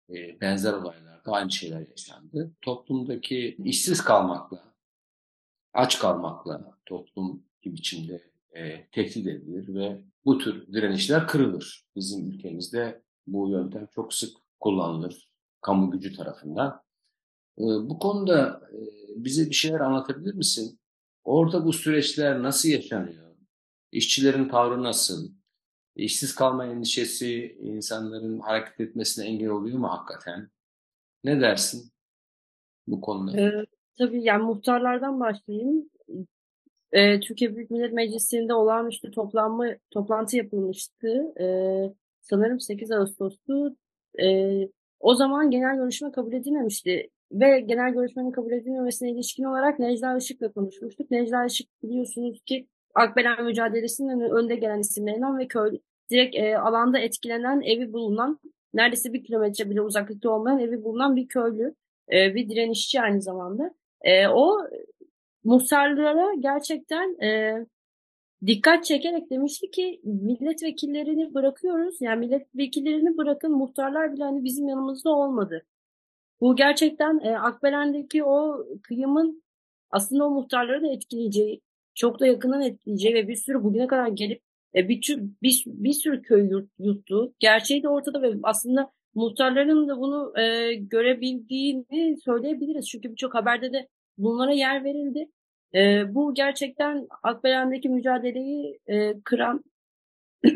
[0.09, 2.51] e, benzer olaylarda aynı şeyler yaşandı.
[2.61, 4.73] Toplumdaki işsiz kalmakla,
[5.73, 11.85] aç kalmakla toplum bir biçimde e, tehdit edilir ve bu tür direnişler kırılır.
[11.95, 15.29] Bizim ülkemizde bu yöntem çok sık kullanılır
[15.61, 16.81] kamu gücü tarafından.
[17.57, 18.79] E, bu konuda e,
[19.15, 20.79] bize bir şeyler anlatabilir misin?
[21.23, 23.35] Orada bu süreçler nasıl yaşanıyor?
[23.91, 25.38] İşçilerin tavrı nasıl?
[25.95, 30.49] İşsiz kalma endişesi insanların hareket etmesine engel oluyor mu hakikaten?
[31.23, 31.91] Ne dersin
[32.87, 33.41] bu konuda?
[33.41, 33.65] Ee,
[33.97, 35.89] tabii yani muhtarlardan başlayayım.
[36.91, 41.33] Ee, Türkiye Büyük Millet Meclisi'nde olağanüstü toplanma toplantı yapılmıştı.
[41.39, 43.75] Ee, sanırım 8 Ağustos'tu.
[44.21, 44.69] Ee,
[44.99, 50.51] o zaman genel görüşme kabul edilmemişti ve genel görüşmenin kabul edilmemesine ilişkin olarak Necla Işık'la
[50.51, 51.11] konuşmuştuk.
[51.11, 52.67] Necla Işık biliyorsunuz ki
[52.99, 55.79] Akbelen mücadelesinin önde gelen isimlerinden ve köy
[56.09, 58.39] direkt e, alanda etkilenen evi bulunan
[58.73, 61.75] neredeyse bir kilometre bile uzaklıkta olmayan evi bulunan bir köylü,
[62.13, 63.75] e, bir direnişçi aynı zamanda.
[64.01, 64.57] E, o
[65.43, 67.57] muhtarlara gerçekten e,
[68.45, 72.01] dikkat çekerek demişti ki milletvekillerini bırakıyoruz.
[72.01, 75.65] Yani milletvekillerini bırakın muhtarlar bile hani bizim yanımızda olmadı.
[76.41, 79.43] Bu gerçekten e, Akbelen'deki o kıyımın
[79.91, 81.61] aslında o muhtarları da etkileyeceği,
[81.95, 84.41] çok da yakından etkileyeceği ve bir sürü bugüne kadar gelip
[84.75, 87.33] e, bir, bir, bir sürü köy yuttu.
[87.39, 92.87] Gerçeği de ortada ve aslında muhtarların da bunu e, görebildiğini söyleyebiliriz.
[92.89, 93.87] Çünkü birçok haberde de
[94.17, 95.29] bunlara yer verildi.
[95.75, 99.63] E, bu gerçekten Akbelen'deki mücadeleyi e, kıran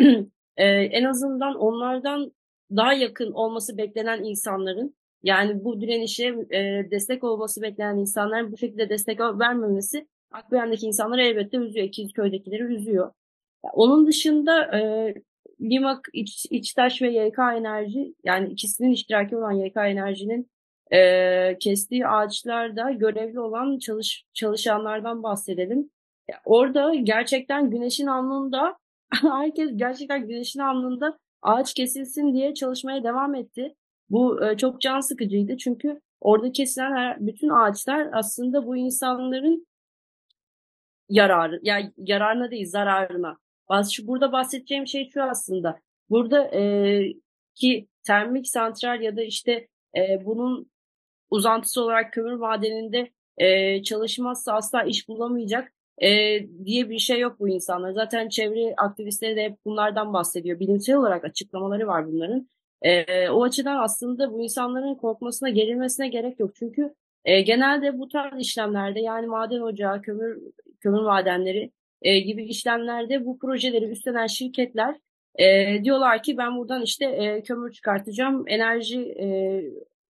[0.58, 2.32] e, en azından onlardan
[2.72, 8.90] daha yakın olması beklenen insanların yani bu direnişe e, destek olması beklenen insanların bu şekilde
[8.90, 11.86] destek vermemesi Akbelen'deki insanları elbette üzüyor.
[11.86, 13.12] İkizköy'dekileri üzüyor.
[13.74, 15.14] Onun dışında e,
[15.62, 20.52] Limak, İç, İçtaş ve YK Enerji yani ikisinin iştiraki olan YK Enerji'nin
[20.94, 25.90] e, kestiği ağaçlarda görevli olan çalış, çalışanlardan bahsedelim.
[26.46, 28.78] Orada gerçekten güneşin alnında
[29.22, 33.76] herkes gerçekten güneşin alnında ağaç kesilsin diye çalışmaya devam etti.
[34.10, 39.68] Bu e, çok can sıkıcıydı çünkü orada kesilen her, bütün ağaçlar aslında bu insanların
[41.14, 43.38] yararı, yani yararına değil zararına.
[44.04, 45.80] Burada bahsedeceğim şey şu aslında.
[46.10, 47.04] Burada e,
[47.56, 50.72] ki termik santral ya da işte e, bunun
[51.32, 56.10] uzantısı olarak kömür madeninde e, çalışmazsa asla iş bulamayacak e,
[56.66, 57.92] diye bir şey yok bu insanlar.
[57.92, 60.60] Zaten çevre aktivistleri de hep bunlardan bahsediyor.
[60.60, 62.48] Bilimsel olarak açıklamaları var bunların.
[62.82, 66.52] E, o açıdan aslında bu insanların korkmasına, gerilmesine gerek yok.
[66.56, 66.94] Çünkü
[67.26, 70.42] e, genelde bu tarz işlemlerde yani maden ocağı, kömür
[70.84, 71.72] kömür madenleri
[72.02, 74.96] e, gibi işlemlerde bu projeleri üstlenen şirketler
[75.36, 79.28] e, diyorlar ki ben buradan işte e, kömür çıkartacağım, enerji e,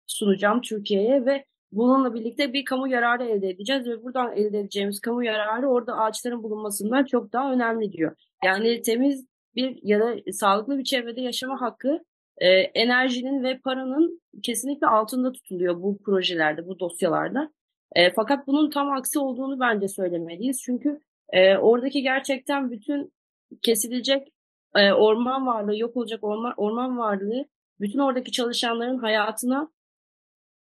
[0.08, 5.24] sunacağım Türkiye'ye ve bununla birlikte bir kamu yararı elde edeceğiz ve buradan elde edeceğimiz kamu
[5.24, 8.16] yararı orada ağaçların bulunmasından çok daha önemli diyor.
[8.46, 12.00] Yani temiz bir ya da sağlıklı bir çevrede yaşama hakkı
[12.38, 17.52] e, enerjinin ve paranın kesinlikle altında tutuluyor bu projelerde, bu dosyalarda.
[17.96, 20.62] E, fakat bunun tam aksi olduğunu bence söylemeliyiz.
[20.66, 23.14] Çünkü e, oradaki gerçekten bütün
[23.62, 24.34] kesilecek
[24.76, 27.46] e, orman varlığı, yok olacak orman, orman varlığı
[27.80, 29.72] bütün oradaki çalışanların hayatına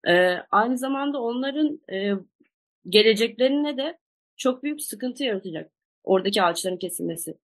[0.07, 2.13] e, aynı zamanda onların e,
[2.89, 3.97] geleceklerine de
[4.37, 5.71] çok büyük sıkıntı yaratacak
[6.03, 7.37] oradaki ağaçların kesilmesi.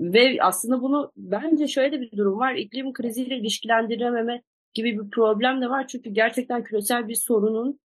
[0.00, 2.54] Ve aslında bunu bence şöyle bir durum var.
[2.54, 4.42] İklim kriziyle ilişkilendirememe
[4.74, 5.86] gibi bir problem de var.
[5.86, 7.80] Çünkü gerçekten küresel bir sorunun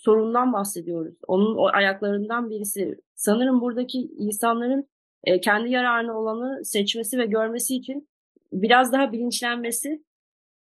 [0.00, 1.14] sorundan bahsediyoruz.
[1.28, 3.00] Onun o ayaklarından birisi.
[3.14, 4.88] Sanırım buradaki insanların
[5.24, 8.08] e, kendi yararına olanı seçmesi ve görmesi için
[8.52, 10.02] biraz daha bilinçlenmesi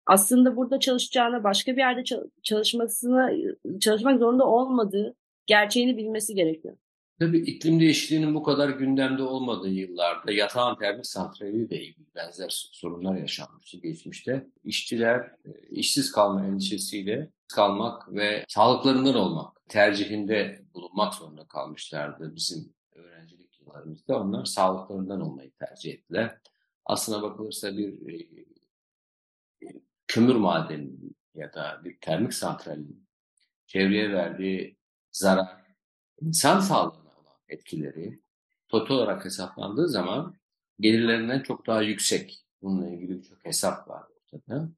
[0.05, 2.03] aslında burada çalışacağına başka bir yerde
[2.43, 3.32] çalışmasına
[3.80, 5.15] çalışmak zorunda olmadığı
[5.45, 6.76] gerçeğini bilmesi gerekiyor.
[7.20, 11.82] Tabii iklim değişikliğinin bu kadar gündemde olmadığı yıllarda yatağan termik santrali de
[12.15, 14.47] benzer sorunlar yaşanmıştı geçmişte.
[14.63, 23.62] İşçiler e, işsiz kalma endişesiyle kalmak ve sağlıklarından olmak tercihinde bulunmak zorunda kalmışlardı bizim öğrencilik
[23.62, 24.22] yıllarımızda.
[24.22, 26.38] Onlar sağlıklarından olmayı tercih ettiler.
[26.86, 29.72] Aslına bakılırsa bir e,
[30.08, 30.91] kömür madeni
[31.36, 33.08] ya da bir termik santralin
[33.68, 34.78] çevreye verdiği
[35.12, 35.62] zarar
[36.22, 37.10] insan sağlığına
[37.50, 38.20] etkileri
[38.68, 40.36] total olarak hesaplandığı zaman
[40.80, 42.45] gelirlerinden çok daha yüksek.
[42.62, 44.70] Bununla ilgili birçok hesap var ortada.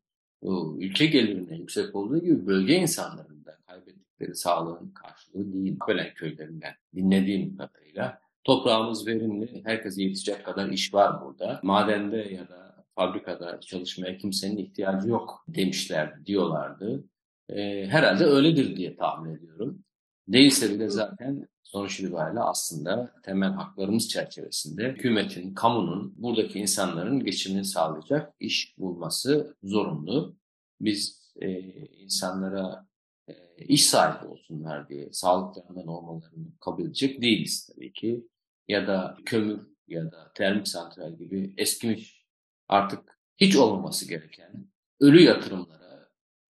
[0.79, 5.77] Ülke gelirinin yüksek olduğu gibi bölge insanların da kaybettikleri sağlığın karşılığı değil.
[5.87, 11.59] Böyle köylerinden dinlediğim kadarıyla toprağımız verimli, herkese yetecek kadar iş var burada.
[11.63, 17.03] Madende ya da fabrikada çalışmaya kimsenin ihtiyacı yok demişler, diyorlardı.
[17.49, 19.83] E, herhalde öyledir diye tahmin ediyorum.
[20.28, 28.34] Değilse bile zaten sonuç itibariyle aslında temel haklarımız çerçevesinde hükümetin, kamunun buradaki insanların geçimini sağlayacak
[28.39, 30.36] iş bulması zorunlu.
[30.82, 31.49] Biz e,
[31.89, 32.88] insanlara
[33.28, 33.34] e,
[33.65, 38.28] iş sahibi olsunlar diye sağlıklarından olmalarını kabul edecek değiliz tabii ki.
[38.67, 42.26] Ya da kömür ya da termik santral gibi eskimiş
[42.67, 44.67] artık hiç olmaması gereken
[44.99, 45.80] ölü yatırımlara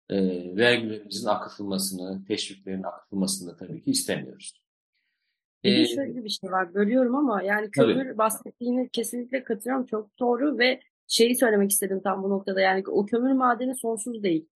[0.09, 0.17] e,
[0.55, 4.61] vergilerimizin akıtılmasını, teşviklerin akıtılmasını da tabii ki istemiyoruz.
[5.63, 8.17] Bir de şöyle bir şey var, bölüyorum ama yani kömür Tabii.
[8.17, 9.85] bahsettiğine kesinlikle katılıyorum.
[9.85, 12.61] Çok doğru ve şeyi söylemek istedim tam bu noktada.
[12.61, 14.47] Yani o kömür madeni sonsuz değil.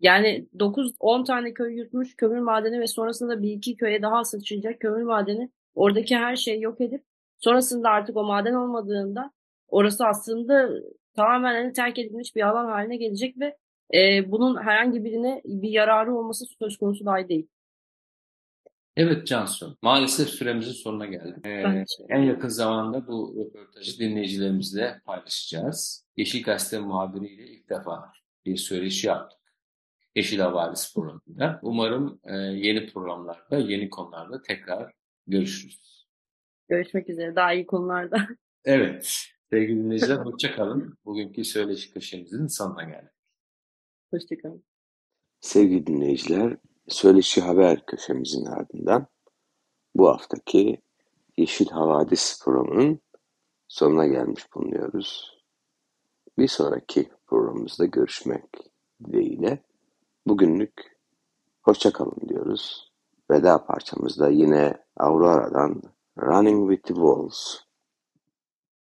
[0.00, 5.02] Yani 9-10 tane köy yutmuş kömür madeni ve sonrasında bir iki köye daha sıçrayacak kömür
[5.02, 7.04] madeni oradaki her şeyi yok edip
[7.38, 9.32] sonrasında artık o maden olmadığında
[9.68, 10.70] orası aslında
[11.14, 13.56] tamamen hani terk edilmiş bir alan haline gelecek ve
[13.94, 17.46] e, bunun herhangi birine bir yararı olması söz konusu dahi değil.
[18.96, 21.46] Evet Cansu, maalesef süremizin sonuna geldik.
[21.46, 21.94] Ee, Bence.
[22.08, 26.06] en yakın zamanda bu röportajı dinleyicilerimizle paylaşacağız.
[26.16, 28.12] Yeşil Gazete muhabiriyle ilk defa
[28.46, 29.38] bir söyleşi yaptık.
[30.14, 31.60] Yeşil Havadis programında.
[31.62, 34.92] Umarım e, yeni programlarda, yeni konularda tekrar
[35.26, 36.06] görüşürüz.
[36.68, 38.28] Görüşmek üzere daha iyi konularda.
[38.64, 40.98] Evet, sevgili dinleyiciler hoşça kalın.
[41.04, 43.15] Bugünkü söyleşi köşemizin sonuna geldik.
[44.10, 44.64] Hoşçakalın.
[45.40, 46.56] Sevgili dinleyiciler,
[46.88, 49.06] Söyleşi Haber köşemizin ardından
[49.94, 50.82] bu haftaki
[51.36, 53.00] Yeşil Havadis programının
[53.68, 55.38] sonuna gelmiş bulunuyoruz.
[56.38, 58.44] Bir sonraki programımızda görüşmek
[59.04, 59.64] dileğiyle
[60.26, 60.98] bugünlük
[61.62, 62.92] hoşça kalın diyoruz.
[63.30, 65.82] Veda parçamızda yine Aurora'dan
[66.18, 67.65] Running with the Wolves